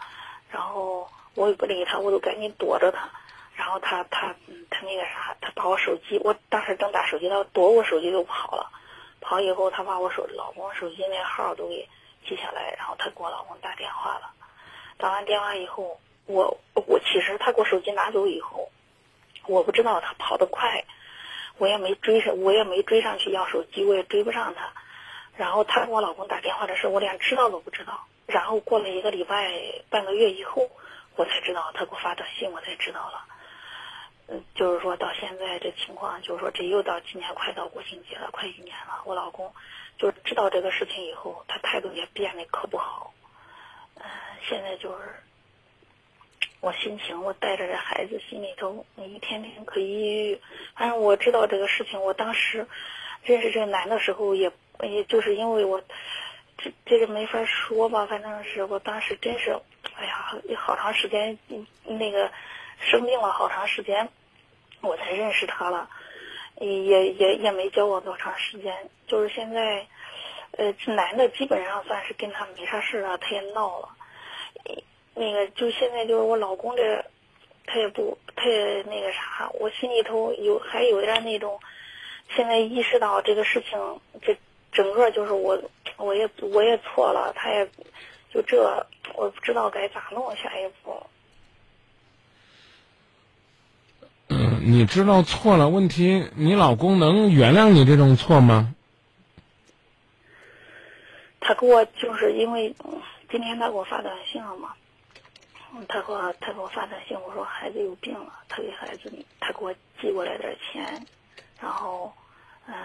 [0.51, 3.09] 然后我也不理他，我就赶紧躲着他。
[3.55, 4.35] 然后他他
[4.69, 8.69] 他那个啥，他把我手机，我当时正打手机，他夺我手机就跑了。
[9.21, 11.87] 跑以后，他把我手老公手机那号都给
[12.27, 14.31] 记下来，然后他给我老公打电话了。
[14.97, 18.69] 打完电话以后，我我其实他给我手机拿走以后，
[19.47, 20.83] 我不知道他跑得快，
[21.57, 24.73] 我也没追上，我也没追上去要手机，我也追不上他。
[25.35, 28.05] 然后他给我老公打电话的事，我连知道都不知道。
[28.25, 29.53] 然后过了一个礼拜、
[29.89, 30.69] 半个月以后，
[31.15, 33.25] 我才知道他给我发短信，我才知道了。
[34.29, 39.01] 嗯，就是说到现在这情况，就是说这又到今年快到国庆节了，快一年了。
[39.05, 39.53] 我老公
[39.97, 43.13] 就知道这个事情以后，他态度也变得可不好。
[43.95, 44.03] 嗯，
[44.47, 45.15] 现在就是
[46.59, 50.41] 我心情，我带着这孩子，心里头一天天可抑郁。
[50.75, 52.67] 反正我知道这个事情，我当时
[53.23, 55.81] 认识这个男的时候，也也就是因为我。
[56.59, 59.61] 这这个没法说吧，反正是我当时真是，
[59.95, 61.37] 哎呀，也好长时间，
[61.83, 62.31] 那个
[62.79, 64.09] 生病了好长时间，
[64.81, 65.87] 我才认识他了，
[66.59, 68.73] 也也也没交往多长时间，
[69.07, 69.85] 就是现在，
[70.51, 73.89] 呃，这男的基本上算是跟他没啥事了，他也闹了，
[75.13, 77.05] 那个就现在就是我老公这，
[77.65, 81.59] 他也不，他也那个啥，我心里头有还有点那种，
[82.35, 84.35] 现在意识到这个事情这。
[84.69, 85.59] 整个就是我，
[85.95, 87.67] 我也我也错了，他也
[88.31, 88.85] 就这，
[89.15, 91.01] 我不知道该咋弄下一步。
[94.29, 98.73] 嗯，你知道错了，问题你老公能原谅你这种错吗？
[101.39, 102.75] 他给我就是因为
[103.31, 104.73] 今天他给我发短信了嘛，
[105.87, 111.05] 他给我他给我发短信，我说孩子有病了，他给孩子他给我寄过来点钱，
[111.61, 112.13] 然后
[112.67, 112.75] 嗯。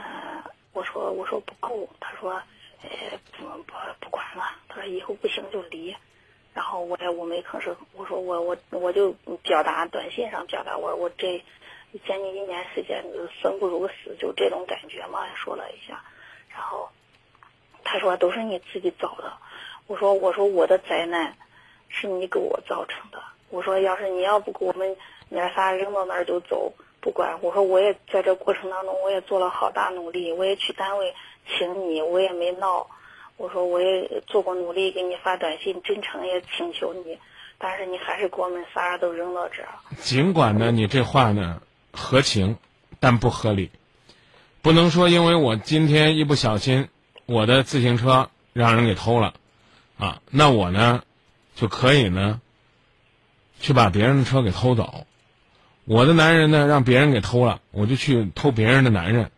[0.75, 2.33] 我说我说不够，他说，
[2.81, 2.89] 呃
[3.37, 5.95] 不不不管了，他说以后不行就离，
[6.55, 11.43] 然后我也我没吭声，我说我我我就表达短信上表达我我这
[12.07, 13.05] 将近一年时间
[13.43, 16.03] 生不如死，就这种感觉嘛，说了一下，
[16.49, 16.89] 然后
[17.85, 19.33] 他说都是你自己找的，
[19.87, 21.37] 我说我说我的灾难
[21.89, 24.97] 是你给我造成的，我说要是你要不给我们
[25.29, 26.73] 娘仨扔到那儿就走。
[27.01, 31.13] 不管我说，我也在这过程当中，我也做了好大努力，我也去单位
[31.49, 32.89] 请你，我也没闹。
[33.37, 37.19] 我说我也做过努力，给你发短信，真诚也请求你，
[37.59, 39.69] 但是你还是给我们仨都扔到这儿。
[40.01, 41.61] 尽管呢，你这话呢
[41.93, 42.57] 合情，
[43.01, 43.71] 但不合理。
[44.61, 46.89] 不能说因为我今天一不小心，
[47.27, 49.35] 我的自行车让人给偷了，
[49.99, 51.03] 啊，那我呢
[51.57, 52.41] 就可以呢
[53.59, 55.07] 去把别人的车给偷走。
[55.85, 59.33] 我的男人呢让别人给偷了，我就去偷别人的男人。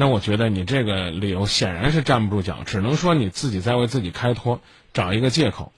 [0.00, 4.60] 那我觉得你这个理由显然是站不住脚，只能说你自己在为自己开脱，
[4.94, 5.72] 找一个借口。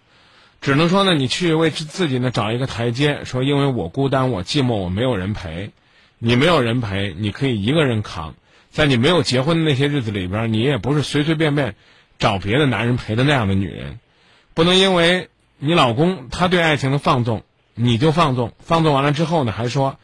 [0.61, 5.71] 只能说呢，你去为自己呢找一个台阶，说因为我孤单，我寂寞，我没有人陪。
[6.19, 8.35] 你没有人陪，你可以一个人扛。
[8.71, 11.75] 在你没有结婚的那些日子里边，你也不是随随便便
[12.19, 14.01] 找别的男人陪的那样的女人。
[14.53, 17.43] 不能因为你老公他对爱情的放纵，
[17.75, 18.53] 你就放纵。
[18.59, 19.99] 放纵完了之后呢，还说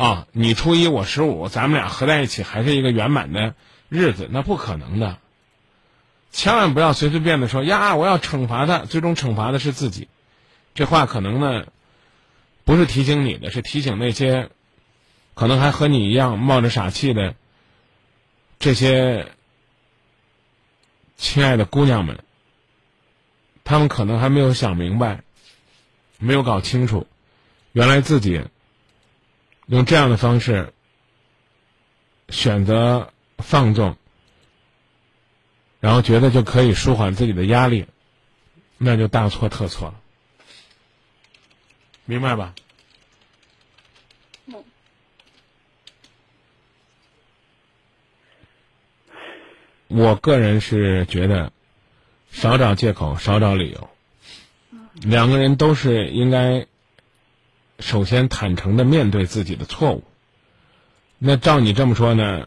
[0.00, 3.54] 啊，你初一我十五，咱们俩合在一起还是一个圆满的
[3.90, 5.18] 日子，那不可能的。
[6.32, 10.08] 千万不要随随便的说呀，我要惩罚他，最终惩罚的是自己。
[10.72, 11.66] 这话可能呢，
[12.64, 14.48] 不是提醒你的，是提醒那些
[15.34, 17.34] 可能还和你一样冒着傻气的
[18.58, 19.30] 这些
[21.18, 22.24] 亲爱的姑娘们。
[23.64, 25.24] 她们可能还没有想明白，
[26.18, 27.06] 没有搞清楚，
[27.72, 28.44] 原来自己
[29.70, 30.72] 用这样的方式
[32.28, 33.96] 选择放纵。
[35.80, 37.86] 然后觉得就可以舒缓自己的压力，
[38.76, 39.94] 那就大错特错了，
[42.04, 42.54] 明白吧？
[44.44, 44.62] 嗯。
[49.88, 51.50] 我个人是觉得，
[52.30, 53.88] 少找借口，少找理由。
[55.00, 56.66] 两个人都是应该
[57.80, 60.04] 首先坦诚的面对自己的错误。
[61.18, 62.46] 那照你这么说呢？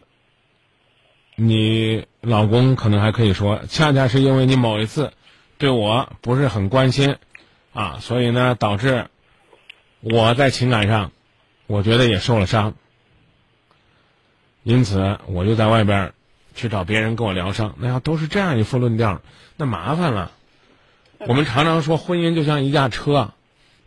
[1.35, 5.13] 你老公可能还可以说，恰恰是因为你某一次
[5.57, 7.17] 对我不是很关心，
[7.73, 9.07] 啊，所以呢导致
[9.99, 11.11] 我在情感上，
[11.65, 12.75] 我觉得也受了伤，
[14.61, 16.13] 因此我就在外边
[16.53, 17.73] 去找别人跟我疗伤。
[17.79, 19.21] 那要都是这样一副论调，
[19.57, 20.31] 那麻烦了。
[21.17, 23.33] 我们常常说婚姻就像一架车，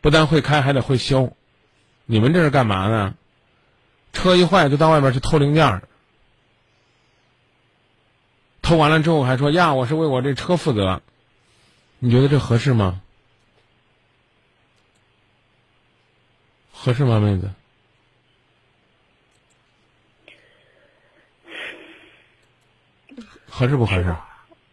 [0.06, 1.36] 不但会开还得会修。
[2.04, 3.16] 你们这是干嘛呢？
[4.12, 5.82] 车一坏就到外边去偷零件。
[8.62, 11.02] 偷完了之后还说呀，我是为我这车负责，
[11.98, 13.00] 你觉得这合适吗？
[16.70, 17.50] 合适吗，妹子？
[23.48, 24.14] 合适不合适？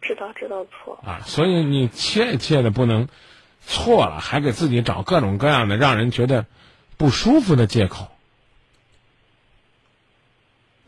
[0.00, 3.08] 知道知道错啊，所以你切切的不能
[3.66, 6.46] 错了，还给自己找各种各样的让人觉得
[6.96, 8.10] 不舒服的借口，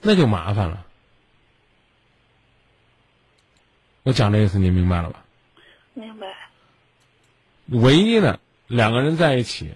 [0.01, 0.85] 那就麻烦了。
[4.03, 5.25] 我讲这意思，你明白了吧？
[5.95, 6.27] 明白。
[7.67, 9.75] 唯一的两个人在一起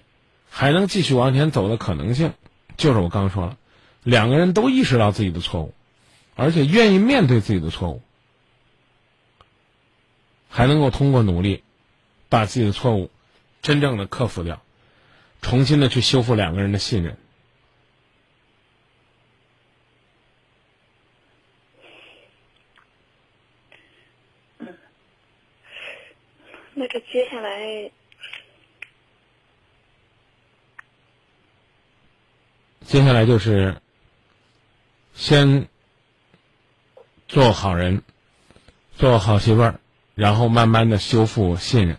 [0.49, 2.33] 还能继续往前走的可能性，
[2.77, 3.57] 就是我刚说了，
[4.03, 5.73] 两个人都意识到自己的错误，
[6.35, 8.01] 而且愿意面对自己的错误，
[10.49, 11.63] 还能够通过努力
[12.31, 13.11] 把自己的错误
[13.61, 14.63] 真正的克服掉，
[15.41, 17.17] 重新的去修复两个人的信任。
[26.73, 27.91] 那这接下来，
[32.85, 33.75] 接下来就是
[35.13, 35.67] 先
[37.27, 38.01] 做好人，
[38.95, 39.81] 做好媳妇儿，
[40.15, 41.97] 然后慢慢的修复信任。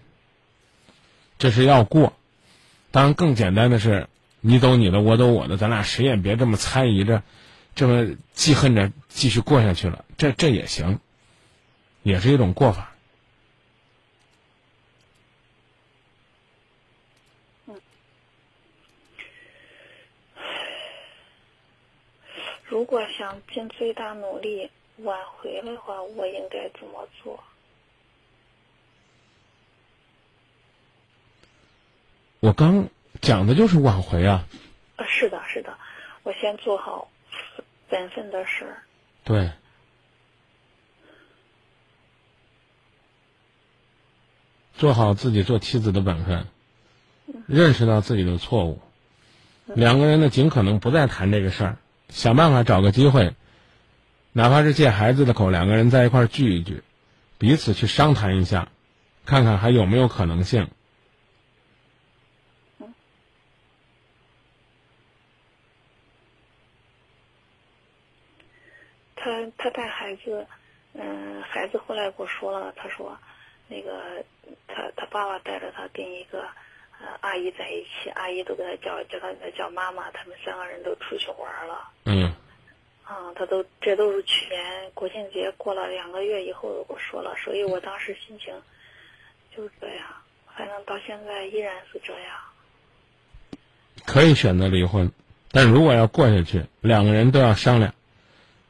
[1.43, 2.13] 这是要过，
[2.93, 4.07] 当然更简单的是，
[4.41, 7.25] 你走你的，我走我的，咱俩谁也别这么猜疑着，
[7.75, 11.01] 这么记恨着继续过下去了，这这也行，
[12.05, 12.95] 也是一种过法。
[22.69, 27.43] 如果想尽最大努力挽回的话，我应该怎么做？
[32.43, 32.89] 我刚
[33.21, 34.45] 讲的就是挽回啊。
[34.97, 35.79] 啊，是的，是的，
[36.25, 37.09] 我先做好
[37.89, 38.83] 本分的事儿。
[39.23, 39.53] 对。
[44.75, 46.49] 做好自己做妻子的本分，
[47.47, 48.81] 认识到自己的错误，
[49.67, 51.77] 两个人呢，尽可能不再谈这个事儿。
[52.09, 53.37] 想办法找个机会，
[54.33, 56.83] 哪怕是借孩子的口，两个人在一块儿聚一聚，
[57.39, 58.69] 彼此去商谈一下，
[59.27, 60.67] 看看还有没有可能性。
[69.23, 70.45] 他他带孩子，
[70.95, 73.17] 嗯，孩子后来给我说了，他说，
[73.69, 74.25] 那个
[74.67, 76.41] 他他爸爸带着他跟一个
[77.01, 77.07] 呃。
[77.21, 81.89] 阿姨在一起，阿姨都给他叫叫他叫妈妈，他们三个人都出去玩了。
[82.05, 82.25] 嗯。
[83.05, 88.53] 啊，嗯，他都这都是去年国庆节过了两个月以后跟我说了，所以我当时心情
[89.55, 90.07] 就是这样，
[90.57, 92.37] 反正到现在依然是这样。
[94.05, 95.13] 可以选择离婚，
[95.53, 97.95] 但如果要过下去，两个人都要商量。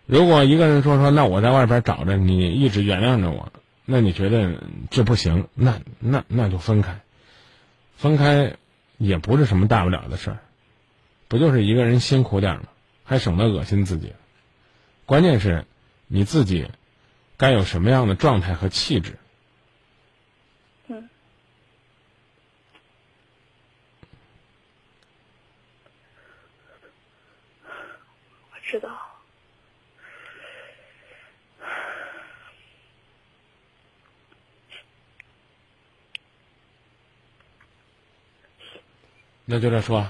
[0.06, 3.52] 如果一个人说说，那我在外边找着你，一直原谅着我，
[3.84, 7.00] 那你觉得这不行，那那那就分开。
[7.96, 8.56] 分开
[8.98, 10.38] 也不是什么大不了的事儿，
[11.28, 12.64] 不就是一个人辛苦点吗？
[13.04, 14.12] 还省得恶心自己。
[15.06, 15.66] 关键是，
[16.06, 16.68] 你自己
[17.36, 19.18] 该有什么样的状态和气质。
[20.88, 21.08] 嗯。
[27.64, 29.01] 我知道。
[39.44, 40.06] 那就这说，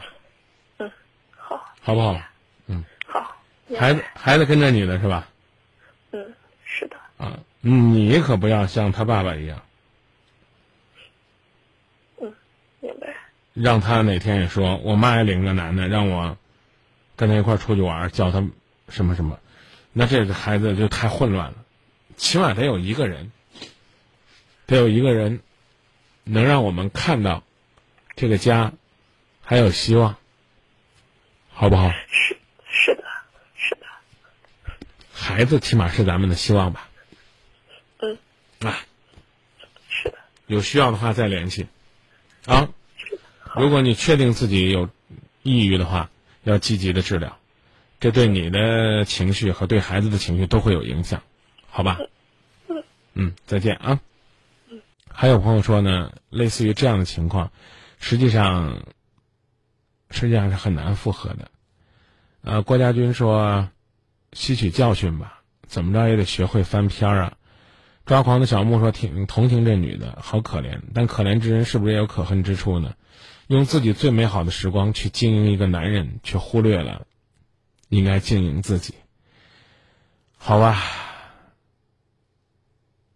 [0.78, 0.90] 嗯，
[1.36, 2.20] 好，好不好？
[2.66, 3.36] 嗯好。
[3.78, 5.28] 孩子，孩子跟着你的是吧？
[6.10, 6.96] 嗯，是的。
[7.16, 9.62] 啊，你可不要像他爸爸一样，
[12.20, 12.34] 嗯，
[12.80, 13.14] 明白。
[13.54, 16.36] 让他哪天也说我妈也领个男的，让我
[17.16, 18.46] 跟他一块儿出去玩儿，叫他
[18.88, 19.38] 什么什么，
[19.92, 21.54] 那这个孩子就太混乱了。
[22.16, 23.32] 起码得有一个人，
[24.66, 25.40] 得有一个人，
[26.24, 27.42] 能让我们看到
[28.14, 28.72] 这个家
[29.42, 30.16] 还有希望，
[31.50, 31.90] 好不好？
[32.08, 32.38] 是
[32.70, 33.04] 是的，
[33.54, 33.86] 是的。
[35.12, 36.88] 孩子起码是咱们的希望吧。
[37.98, 38.18] 嗯。
[38.60, 38.78] 啊，
[39.88, 40.18] 是的。
[40.46, 41.66] 有需要的话再联系，
[42.46, 42.68] 啊。
[43.54, 44.88] 如果你确定自己有
[45.42, 46.08] 抑郁的话，
[46.42, 47.38] 要积极的治疗，
[48.00, 51.22] 这对你的情绪和对孩子的情绪都会有影响，
[51.68, 51.98] 好吧？
[53.12, 54.00] 嗯，再见啊。
[55.12, 57.52] 还有朋友说呢，类似于这样的情况，
[58.00, 58.86] 实际上
[60.12, 61.50] 实际上是很难复合的。
[62.42, 63.68] 呃，郭家军说，
[64.32, 67.36] 吸取教训吧，怎么着也得学会翻篇儿啊。
[68.04, 70.80] 抓狂的小木说，挺同情这女的，好可怜。
[70.92, 72.94] 但可怜之人是不是也有可恨之处呢？
[73.48, 77.06] 用自己最美好的时光去经营一个男人，却忽略了
[77.88, 78.94] 应该经营自己。
[80.36, 80.82] 好吧。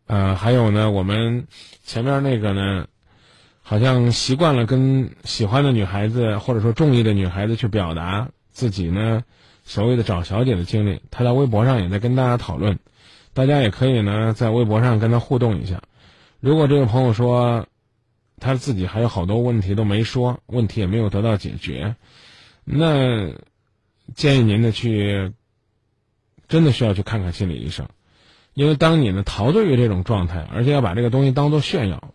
[0.06, 1.48] 呃，还有呢，我们
[1.82, 2.86] 前面那个呢，
[3.68, 9.24] 好像习惯了跟喜欢的女孩子或者说中意的女孩子去表达自己呢
[9.64, 11.02] 所谓的找小姐的经历。
[11.10, 12.78] 他在微博上也在跟大家讨论，
[13.34, 15.82] 大家也可以呢在微博上跟他互动一下。
[16.38, 17.66] 如果这位朋友说
[18.38, 21.96] 他自己还有好多问题都没说，问题也没有得到解决，
[22.62, 23.32] 那
[24.14, 25.32] 建议您呢去
[26.46, 27.88] 真的需要去看看心理医生。
[28.54, 32.14] 因为当你呢陶醉于这种状态，而且要把这个东西当做炫耀，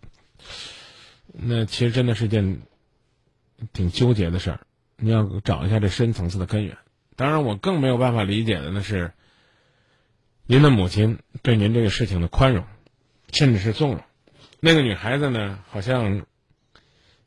[1.34, 2.62] 那其实真的是件
[3.74, 4.60] 挺纠结的事儿。
[4.98, 6.78] 你要找一下这深层次的根源。
[7.16, 9.14] 当然，我更没有办法理解的呢是，
[10.46, 12.66] 您的母亲对您这个事情的宽容，
[13.32, 14.04] 甚至是纵容。
[14.60, 16.26] 那个女孩子呢，好像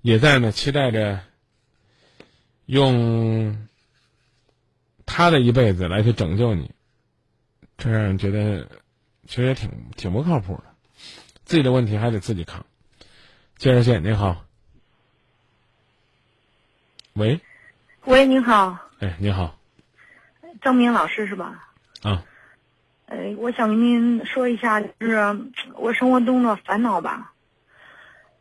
[0.02, 1.20] 也在呢期待着
[2.66, 3.68] 用
[5.06, 6.70] 她的一辈子来去拯救你，
[7.76, 8.68] 这让人觉得。
[9.26, 10.64] 其实也挺挺不靠谱的，
[11.46, 12.66] 自己的问题还得自己扛。
[13.56, 14.44] 接热线，您好。
[17.14, 17.40] 喂。
[18.04, 18.78] 喂，您好。
[18.98, 19.56] 哎，你好。
[20.60, 21.68] 张明老师是吧？
[22.02, 22.24] 啊。
[23.06, 25.38] 呃，我想跟您说一下，就是
[25.76, 27.32] 我生活中的烦恼吧。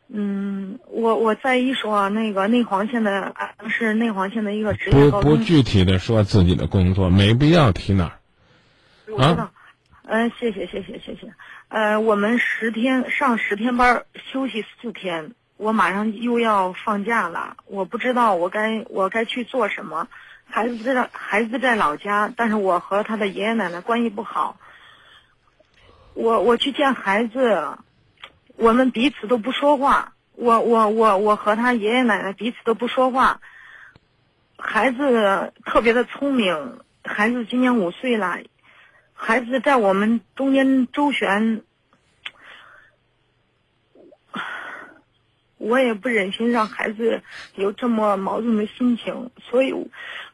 [0.07, 3.35] 嗯，我我在一说那个内黄县的，
[3.69, 8.19] 是内黄县的一个职业不不具体的说自己的工作，没必要提哪儿。
[9.07, 9.51] 我知道。
[10.05, 11.33] 嗯，谢谢谢谢谢谢。
[11.69, 15.33] 呃，我们十天上十天班，休息四天。
[15.55, 20.09] 我马上又要放假了，我不知道我该我该去做什么。
[20.45, 24.57] 孩子在孩子在老家，但是我和他的爷爷奶奶关系不好。
[26.13, 27.77] 我我去见孩子，
[28.57, 30.13] 我们彼此都不说话。
[30.35, 33.39] 我我我我和他爷爷奶奶彼此都不说话。
[34.57, 38.39] 孩子特别的聪明，孩子今年五岁了。
[39.25, 41.61] 孩子在我们中间周旋，
[45.57, 47.23] 我也不忍心让孩子
[47.55, 49.71] 有这么矛盾的心情，所以，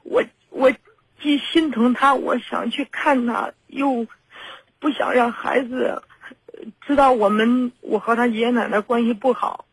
[0.02, 0.74] 我我
[1.22, 4.08] 既心疼他，我想去看他，又
[4.80, 6.02] 不想让孩子
[6.82, 9.66] 知道我们我和他爷爷奶奶关系不好。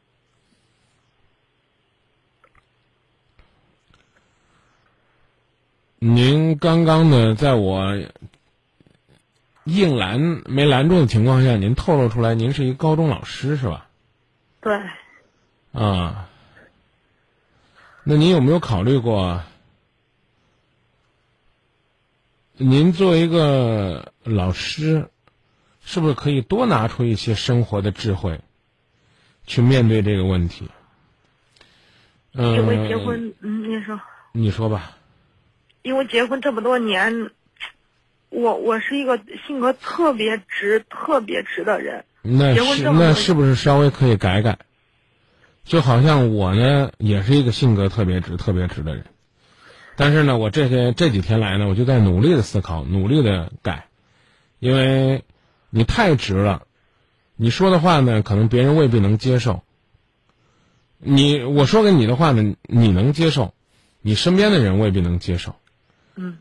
[5.99, 7.97] 您刚刚呢，在我。
[9.67, 13.89] 硬拦没拦住的情况下，您透露出来，您是一个高中老师是吧？
[14.61, 14.81] 对。
[15.73, 16.29] 啊，
[18.05, 19.43] 那您有没有考虑过？
[22.53, 25.11] 您作为一个老师，
[25.85, 28.41] 是不是可以多拿出一些生活的智慧，
[29.47, 30.71] 去面对这个问题？
[32.33, 34.01] 嗯，因为结婚，嗯，你说，
[34.33, 34.97] 你说吧。
[35.83, 37.31] 因为结婚这么多年，
[38.37, 42.05] 我我是一个性格特别直、特别直的人。
[42.21, 44.59] 那是那是不是稍微可以改改？
[45.65, 49.07] 就好像我呢，也是一个性格特别直、特别直的人，
[49.97, 53.89] 但是呢，我这些这几天来呢，我就在努力的思考，努力的改，
[54.59, 55.25] 因为
[55.71, 56.67] 你太直了，
[57.37, 59.63] 你说的话呢，可能别人未必能接受。
[60.99, 63.55] 你我说给你的话呢，你能接受，
[64.03, 65.57] 你身边的人未必能接受。
[66.15, 66.37] 嗯，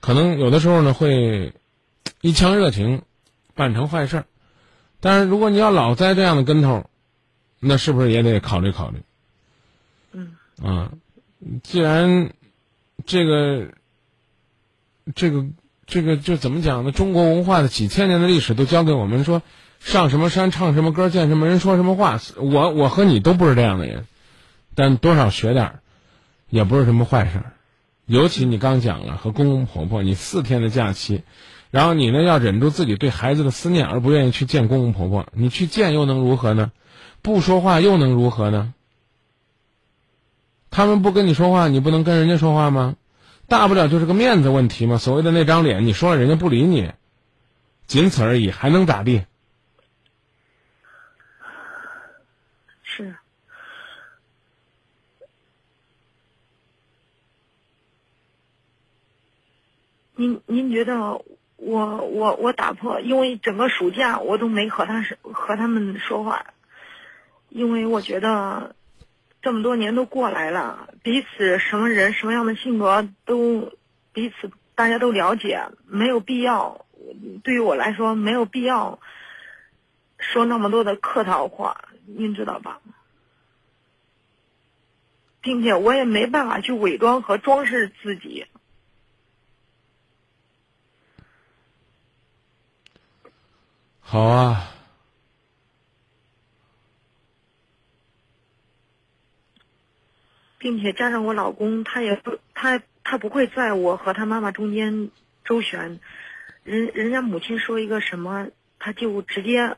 [0.00, 1.52] 可能有的时候呢，会
[2.20, 3.02] 一腔热情
[3.54, 4.24] 办成坏事儿。
[5.00, 6.88] 但是如果你要老栽这样的跟头，
[7.58, 9.02] 那是不是也得考虑考虑？
[10.12, 10.36] 嗯。
[10.62, 10.92] 啊，
[11.62, 12.32] 既然
[13.06, 13.68] 这个
[15.14, 15.46] 这个
[15.86, 16.92] 这个就怎么讲呢？
[16.92, 19.42] 中国文化的几千年的历史都教给我们说，
[19.78, 22.20] 上什么山唱什么歌，见什么人说什么话。
[22.36, 24.06] 我我和你都不是这样的人，
[24.74, 25.80] 但多少学点儿，
[26.48, 27.52] 也不是什么坏事儿。
[28.10, 31.22] 尤其你刚讲了和公公婆婆，你四天的假期，
[31.70, 35.28] 然后你呢要忍住自己对孩子的思念，而不愿意去见公公婆婆。
[35.32, 36.72] 你去见又能如何呢？
[37.22, 38.74] 不说话又能如何呢？
[40.72, 42.96] 他们不跟你说话，你不能跟人家说话吗？
[43.46, 44.98] 大不了就是个面子问题嘛。
[44.98, 46.90] 所谓的那张脸，你说了人家不理你，
[47.86, 49.24] 仅此而已，还能咋地？
[52.82, 53.14] 是。
[60.20, 61.24] 您您觉得
[61.56, 66.44] 我我我打破，因为整个暑假我都没和他和他们说话，
[67.48, 68.76] 因为我觉得
[69.40, 73.72] 这么多年都过来了，彼此什么人什么样的性格都
[74.12, 76.84] 彼此大家都了解，没有必要，
[77.42, 79.00] 对于我来说没有必要
[80.18, 82.82] 说那么多的客套话，您知道吧？
[85.40, 88.44] 并且我也没办法去伪装和装饰自己。
[94.12, 94.68] 好啊，
[100.58, 105.12] 并且加上我老公，他也不，他他不会在我和他妈妈中间
[105.44, 106.00] 周旋，
[106.64, 108.48] 人人家母亲说一个什么，
[108.80, 109.76] 他就直接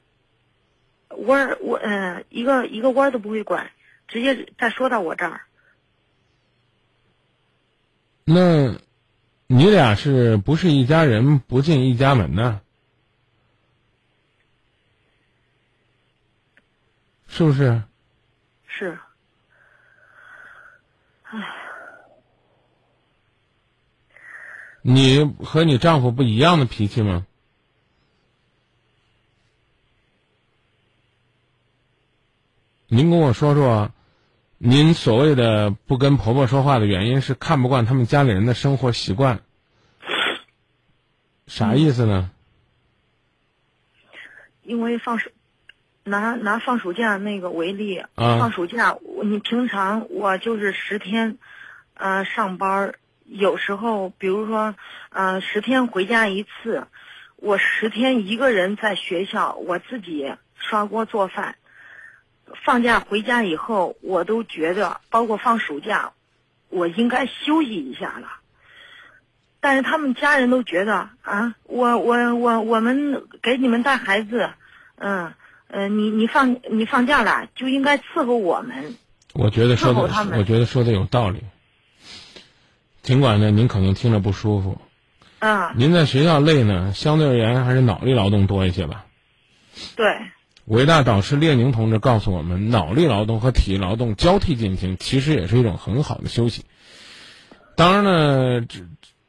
[1.11, 3.71] 弯儿我呃一个一个弯儿都不会拐，
[4.09, 5.43] 直接再说到我这儿。
[8.25, 8.79] 那
[9.47, 12.62] 你俩是不是一家人不进一家门呢？
[17.33, 17.83] 是不是？
[18.67, 18.99] 是。
[21.23, 21.39] 唉，
[24.83, 27.27] 你和你丈夫不一样的脾气吗？
[32.89, 33.91] 您跟我说说，
[34.59, 39.41] 您所谓的不跟婆婆说话的原因是看不惯他们家里人的生活习惯，
[41.47, 42.31] 啥意思呢？
[44.63, 45.31] 因为放暑，
[46.05, 51.39] 拿拿放暑假那个为例，啊放暑假我你平常我就是十天，
[51.95, 52.95] 呃上班儿，
[53.25, 54.75] 有时候比如说
[55.11, 56.87] 呃十天回家一次，
[57.37, 61.57] 我十天一个人在学校，我自己刷锅做饭。
[62.65, 66.13] 放假回家以后，我都觉得，包括放暑假，
[66.69, 68.29] 我应该休息一下了。
[69.61, 74.51] 但是他们家人都觉得啊，我我我我们给你们带孩子，
[74.97, 75.33] 嗯
[75.73, 78.95] 呃，你你放你放假了就应该伺候我们。
[79.33, 80.03] 我觉得说的
[80.37, 81.41] 我觉得说的有道理。
[83.01, 84.79] 尽管呢，您可能听着不舒服，
[85.39, 89.07] 啊，您在学校累呢，相对而言还是脑力劳动多一些吧。
[89.97, 90.07] 对，
[90.67, 96.65] 伟大导师列宁同志告诉我们，脑力劳动和体力劳动交替进行，其实也是一种很好的休息。
[97.77, 98.81] 当然呢，这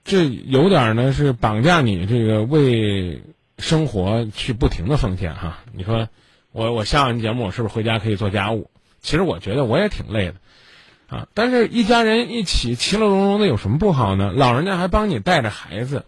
[0.03, 3.23] 这有点呢是绑架你这个为
[3.57, 5.59] 生活去不停的奉献哈。
[5.71, 6.09] 你说
[6.54, 8.70] 我我下完节目，我是不是回家可以做家务？
[9.01, 10.36] 其实我觉得我也挺累的
[11.10, 11.28] 啊。
[11.34, 14.32] 但是一家人一起其乐融融的有什么不好呢？
[14.34, 16.06] 老人家还帮你带着孩子。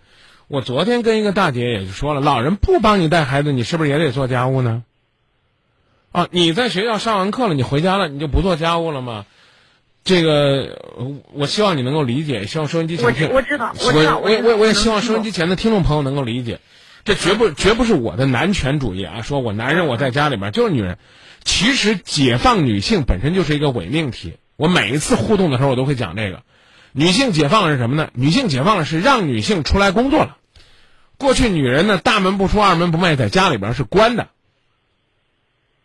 [0.48, 4.84] 我昨天跟一个大姐也就说了，老人不帮你带孩子，你是不是也得做家务呢？
[6.12, 9.26] 啊，你在学校上完课了，你回家了，你就不做家务了吗？
[10.04, 16.60] 这个，呃我希望你能够理解，希望收音机前我听，我知道我知道我也我知道我我也希望收音机前的听众朋友能够理解，
[17.06, 19.22] 这绝不绝不是我的男权主义啊！
[19.22, 20.98] 说我男人我在家里边就是女人，
[21.44, 24.38] 其实解放女性本身就是一个伪命题。
[24.58, 26.42] 我每一次互动的时候，我都会讲这个，
[26.94, 28.10] 女性解放是什么呢？
[28.16, 30.38] 女性解放是让女性出来工作了，
[31.18, 34.30] 过去女人呢，大门不出二门不迈，在家里边是关的，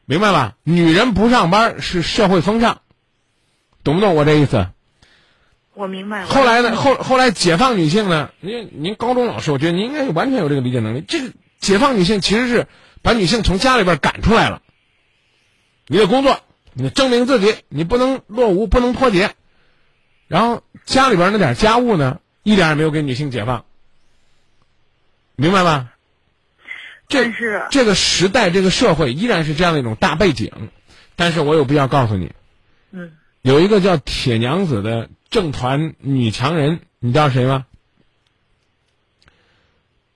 [0.07, 0.55] 明白吧？
[0.63, 2.81] 女人不上班是社会风尚，
[3.85, 4.69] 懂不懂我这意思？
[5.81, 6.27] 我明白了。
[6.27, 6.77] 后来呢？
[6.77, 8.31] 后后来解放女性呢？
[8.41, 11.03] 您您高中老师，我觉得您应该完全有这个理解能力。
[11.09, 12.67] 这个解放女性其实是
[13.01, 14.61] 把女性从家里边赶出来了。
[15.87, 16.41] 你的工作，
[16.75, 19.31] 你证明自己，你不能落伍，不能脱节。
[20.29, 23.65] 然后家里边那点家务呢，一点也没有给女性解放，
[25.35, 25.89] 明白吧？
[27.09, 30.71] 这是这个时代，这个社会依然是这样的一种大背景。
[31.17, 32.33] 但是我有必要告诉你，
[32.93, 33.13] 嗯，
[33.43, 37.67] 有一个叫铁娘子的政团女强人，你知道谁吗？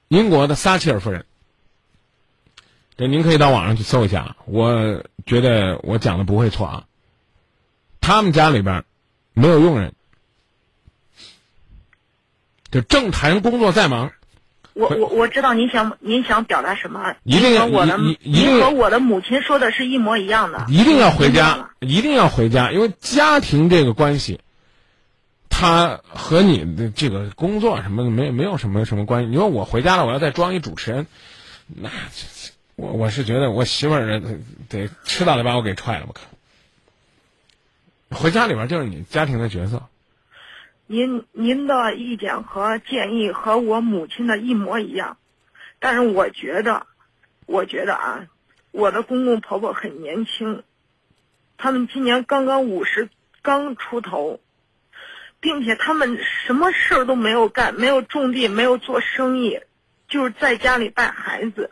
[0.09, 1.25] 英国的撒切尔夫人。
[2.97, 6.85] 对您可以到网上去搜一下，我觉得我讲的不会错啊。
[8.01, 8.85] 他们家里边
[9.33, 9.95] 没有佣人，
[12.71, 14.13] 就政坛工作再忙，
[14.75, 24.41] 我我我知道您想您想表达什么，一定和我的您和我的母亲说的是一模一样的，一定要回家，一定要回家，因为家庭这个关系，
[25.57, 29.31] 他和你的这个工作什么的没没有什么什么关系。
[29.31, 31.07] 你说我回家了，我要再装一主持人，
[31.69, 31.91] 那
[32.75, 36.23] 我我是觉得我媳妇儿得得迟早得把我给踹了，我靠！
[38.19, 39.85] 回家里边就是你家庭的角色，
[40.89, 45.19] 您您的意见和建议和我母亲的一模一样，
[45.79, 46.87] 但是我觉得，
[47.47, 48.27] 我觉得啊，
[48.73, 50.65] 我的公公婆婆很年轻，
[51.57, 53.09] 他们今年刚刚五十，
[53.41, 54.41] 刚出头，
[55.45, 59.61] 并且他们什么事儿都没有干，没有种地，没有做生意，
[60.09, 61.71] 就是在家里带孩子。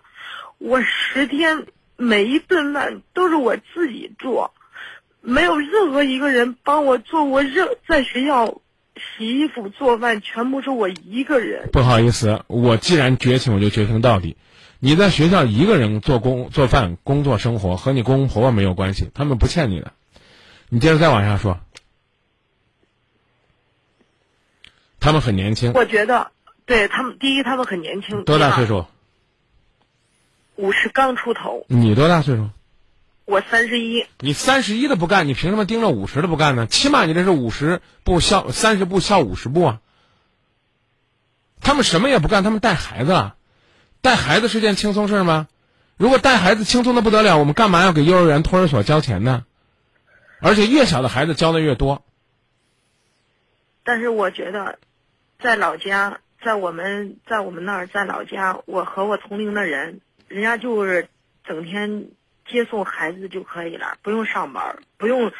[0.58, 1.64] 我十天
[1.96, 4.52] 每一顿饭都是我自己做。
[5.22, 8.60] 没有任何一个人帮我做过任，在学校
[9.16, 11.70] 洗衣服、做饭，全部是我一个人。
[11.72, 14.36] 不好意思，我既然绝情，我就绝情到底。
[14.80, 19.92] 你在学校一个人做工、做饭、工作、生活，和你公公婆婆没有关系，他们不欠你的。
[20.68, 21.58] 你接着再往下说。
[25.02, 26.30] 他们很年轻，我觉得，
[26.64, 28.66] 对他们，第一，他们很年轻，多大岁？
[28.66, 28.86] 数？
[30.54, 32.48] 五十刚出头，你多大岁数？
[33.24, 34.06] 我三十一。
[34.20, 36.68] 你三十一的不干，你凭什么盯着五十的不干呢？
[36.68, 39.80] 起码你这是五十步笑三十步笑五十步啊。
[41.60, 43.36] 他们什么也不干，他们带孩子啊，
[44.02, 45.48] 带孩子是件轻松事儿吗？
[45.96, 49.44] 如果带孩子轻松的不得了，我们干嘛要给幼儿园、托儿所交钱呢？
[50.40, 52.04] 而且越小的孩子交的越多。
[53.84, 54.78] 但是我觉得，
[55.42, 61.08] 在老家，在我们在我们那儿，在老家，我和我同龄的人，人家就是
[61.44, 62.06] 整天
[62.48, 65.32] 接送孩子就可以了，不用上班，不用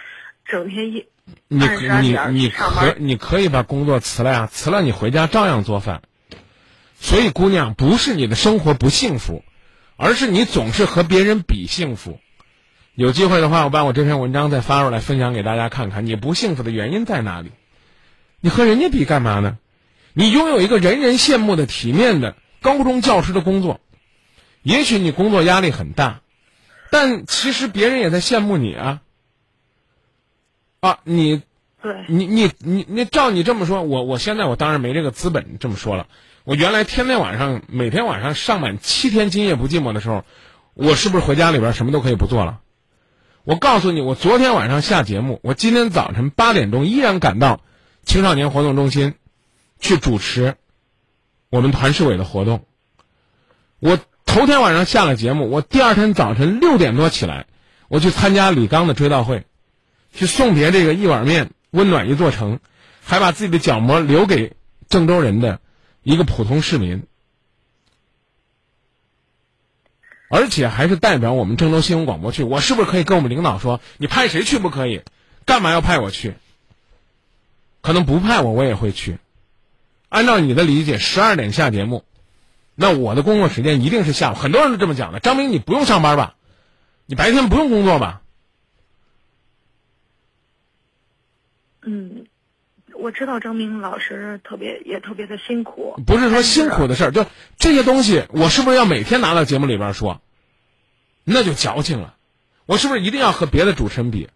[0.45, 1.07] 整天一
[1.49, 2.95] 你你点你可。
[2.99, 6.03] 你可以把工作辞了呀，辞了你回家照样做饭。
[6.99, 9.45] 所以，姑娘，不是你的生活不幸福，
[9.97, 12.21] 而是你总是和别人比幸福。
[12.95, 17.51] 有机会的话，我把我这篇文章再发出来分享给大家看看，你不幸福的原因在哪里？
[18.41, 19.59] 你和人家比干嘛呢？
[20.15, 23.81] 你拥有一个人人羡慕的体面的高中教师的工作，
[24.63, 26.21] 也许你工作压力很大，
[26.91, 29.01] 但其实别人也在羡慕你啊。
[30.81, 31.43] 啊，你
[31.81, 36.07] 对，你你你你照你这么说，我我现在我当然没这个资本这么说了。
[36.45, 40.25] 我原来天天晚上每天晚上上满七天今夜不寂寞的时候，
[40.75, 42.61] 我是不是回家里边什么都可以不做了？
[43.45, 47.61] 我告诉你，我昨天晚上下节目，我今天早晨八点钟依然赶到
[48.05, 49.15] 青少年活动中心
[49.83, 50.57] 去主持
[51.51, 52.65] 我们团市委的活动。
[53.81, 57.47] 我头天晚上下了节目，我第二天早晨六点多起来，
[57.89, 59.45] 我去参加李刚的追悼会。
[60.15, 62.61] 去送别这个一碗面温暖一座城，
[63.03, 64.55] 还把自己的角膜留给
[64.89, 65.59] 郑州人的
[66.03, 67.07] 一个普通市民，
[70.29, 75.03] 而且还是代表我们郑州新闻广播去，我是不是可以跟我们领导说，你派谁去不可以？
[75.47, 76.35] 干嘛要派我去？
[77.81, 79.19] 可能不派我，我也会去。
[80.13, 82.05] 按照你的理解，十二点下节目，
[82.75, 84.35] 那我的工作时间一定是下午。
[84.35, 85.21] 很多人都这么讲的。
[85.21, 86.35] 张明，你不用上班吧？
[87.07, 88.21] 你白天不用工作吧？
[91.81, 92.27] 嗯，
[92.93, 97.25] 我知道张明老师特别也特别的辛苦，不是说辛苦的事儿，就
[97.57, 100.21] 这些东西，我是不是要每天拿到节目里边说？
[101.25, 102.17] 那就矫情了。
[102.67, 104.29] 我是不是一定要和别的主持人比？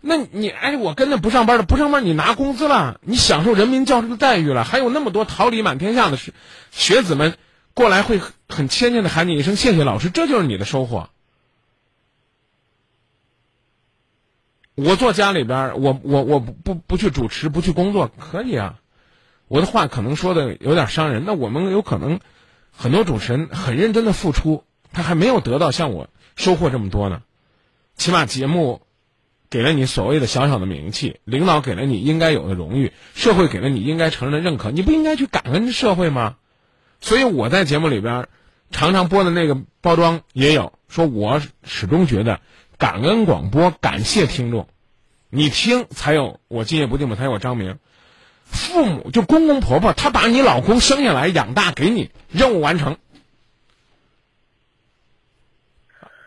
[0.00, 6.32] 那你哎，我跟那不上班的不上班，你拿工资了，你享受人民教师的待遇了，还有那么多桃李满天下的学
[6.70, 7.36] 学子们
[7.74, 11.10] 过来会很谦谦的喊你一声谢谢老师，这就是你的收获。
[14.74, 18.78] 我坐家里边，我我我不不不去主持，不去工作，可以啊。
[19.48, 22.20] 我的话可能说的有点伤人，那我们有可能
[22.70, 27.20] 很多主持人很认真的付出，他还没有得到像我收获这么多呢。
[27.96, 28.80] 起码节目
[29.50, 36.36] 给了你所谓的小小的名气，领导给了你应该有的荣誉，社会给了你应该承认的认可，你不应该去感恩社会吗？
[37.00, 38.28] 所以我在节目里边
[38.70, 42.40] 常常播的那个包装也有说，我始终觉得
[42.78, 44.68] 感恩广播，感谢听众，
[45.30, 47.78] 你听才有我今夜不寂寞，才有我张明。
[48.44, 52.98] 父母就公公婆婆，他把你老公生下来养大，给你任务完成，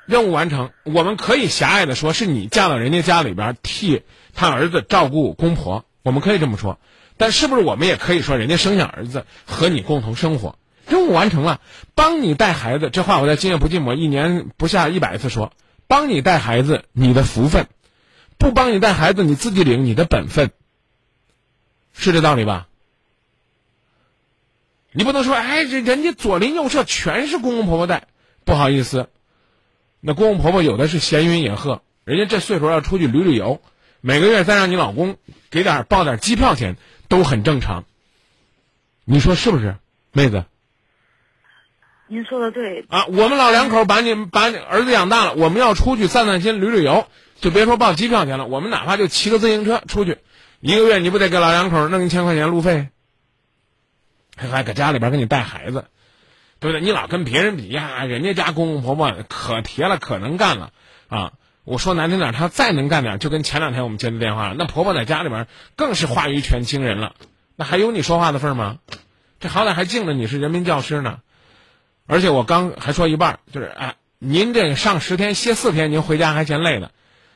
[0.06, 0.72] 任务完成。
[0.84, 6.80] 我们可以狭隘的说，是你嫁到人家家里边替他儿子照顾公婆，我们可以这么说。
[7.18, 11.62] 但是不是我们也可以说，人家生下儿子和你共同生活，任务完成了，
[11.96, 12.90] 帮你带孩子。
[12.90, 15.54] 这话我在今夜不寂寞一年不下一百次说，
[15.88, 17.66] 帮你带孩子，你的福分；
[18.38, 20.52] 不帮你带孩子，你自己领你的本分。
[21.94, 22.68] 是这道理吧？
[24.92, 28.08] 你不能说，哎，人人家左邻右舍全是公公婆婆带，
[28.44, 29.10] 不好意思，
[30.06, 33.62] 那公公婆婆有的是闲云野鹤，人家这岁数要出去旅旅游，
[34.02, 35.16] 每个月再让你老公
[35.50, 36.76] 给点报点机票钱
[37.08, 37.86] 都很正常。
[39.06, 39.78] 你说是不是，
[40.12, 40.44] 妹子？
[42.08, 47.08] 您说的对啊，我们老两口把你把你儿子养大了，我们要出去散散心、旅旅游，
[47.40, 50.18] 就别说报机票钱了，我们哪怕就骑个自行车出去。
[50.60, 52.90] 一个月你不得给老两口弄一千块钱路费？
[54.36, 55.86] 还搁家里边给你带孩子，
[56.64, 56.80] 对不对？
[56.80, 60.72] 你老跟别人比呀，人家家公公婆婆可铁了，可能干了
[61.10, 61.34] 啊！
[61.66, 67.16] 我说难听点，他再能干点，就跟前两天我们接的电话，那婆婆在家里边更是话语权惊人了，
[67.58, 68.78] 那还有你说话的份吗？
[69.42, 71.20] 这好歹还敬着你是人民教师呢。
[72.08, 76.92] 而且我刚还说一半，就是啊，您这上十天歇四天，您回家还嫌累呢，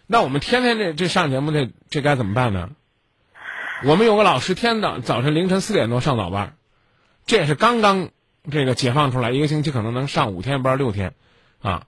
[0.07, 2.69] 那我们天天这这上节目，这这该怎么办呢？
[3.83, 6.55] 我们有个老师，天早早晨凌晨四点多上早班，
[7.25, 8.09] 这也是刚刚
[8.49, 11.13] 这个解放出来，一个星期可能能上五天班六天，
[11.61, 11.85] 啊，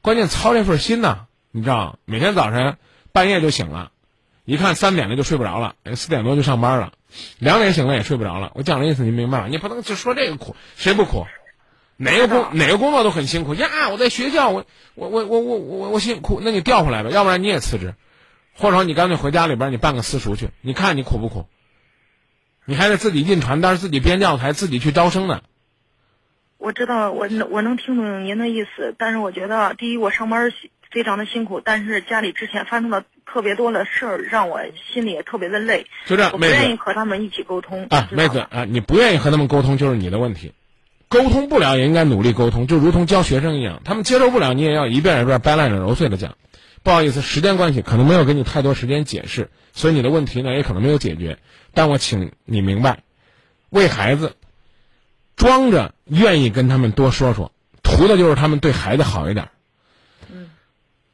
[0.00, 2.76] 关键操这份心呢，你知道，每天早晨
[3.12, 3.92] 半夜就醒了，
[4.44, 6.92] 一看三点了就睡不着了，四点多就上班了，
[7.38, 8.52] 两点醒了也睡不着了。
[8.54, 9.48] 我讲的意思您明白了？
[9.48, 11.26] 你不能就说这个苦，谁不苦？
[11.96, 13.88] 哪个工哪个工作都很辛苦呀！
[13.90, 17.94] 我在学校，我我我我我我我辛苦，那你调回来吧，要不然你也辞职。
[18.54, 21.46] 或者说你干脆回家里边你办个私塾去，你看你苦不苦？
[22.64, 25.42] 你还得自己印传单、自己编教材、自己去招生呢。
[26.62, 30.52] 我知道，我我能听懂您的意思，但是我觉得，第一，我上班
[30.92, 34.60] 非常的辛苦，但是家里之前发生了特别多的事儿，让我
[34.92, 35.86] 心里也特别的累。
[36.06, 37.88] 就这样，我不愿意和他们一起沟通。
[37.90, 40.52] 啊，妹子啊，你不愿意和他们沟通就是你的问题，
[41.08, 46.36] 沟通不了也应该努力沟通，就如同教学生一样，他们接受不了，你也要一遍一遍掰烂着揉碎的讲。
[46.84, 51.38] 不好意思，时间关系，可能没有给你太多时间解释，所以你的问题呢也可能没有解决。
[51.74, 53.02] 但我请你明白，
[53.68, 54.36] 为孩子
[55.42, 57.50] 装着愿意跟他们多说说，
[57.82, 59.48] 图的就是他们对孩子好一点。
[60.32, 60.50] 嗯。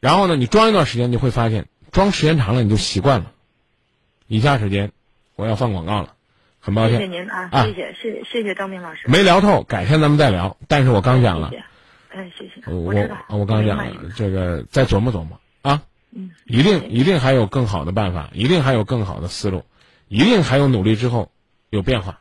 [0.01, 3.33] 然后呢，你装一段时间，你会发现，装时间长了你就习惯了。
[4.27, 4.93] 以下时间
[5.35, 6.13] 我要放广告了，
[6.61, 6.99] 很抱歉。
[6.99, 9.01] 谢谢您啊，谢谢谢谢谢谢张明老师。
[9.07, 10.59] 没聊透，改天咱们再聊。
[10.69, 11.51] 但是我刚讲了。
[12.11, 12.71] 哎，谢谢。
[12.71, 15.41] 我我我刚讲了，这个再琢磨琢磨。
[15.63, 15.81] 啊，
[16.15, 19.65] 嗯，一定一定还有更好的办法，一定还有更好的思路，
[20.07, 21.33] 一定还有努力之后
[21.71, 22.21] 有变化。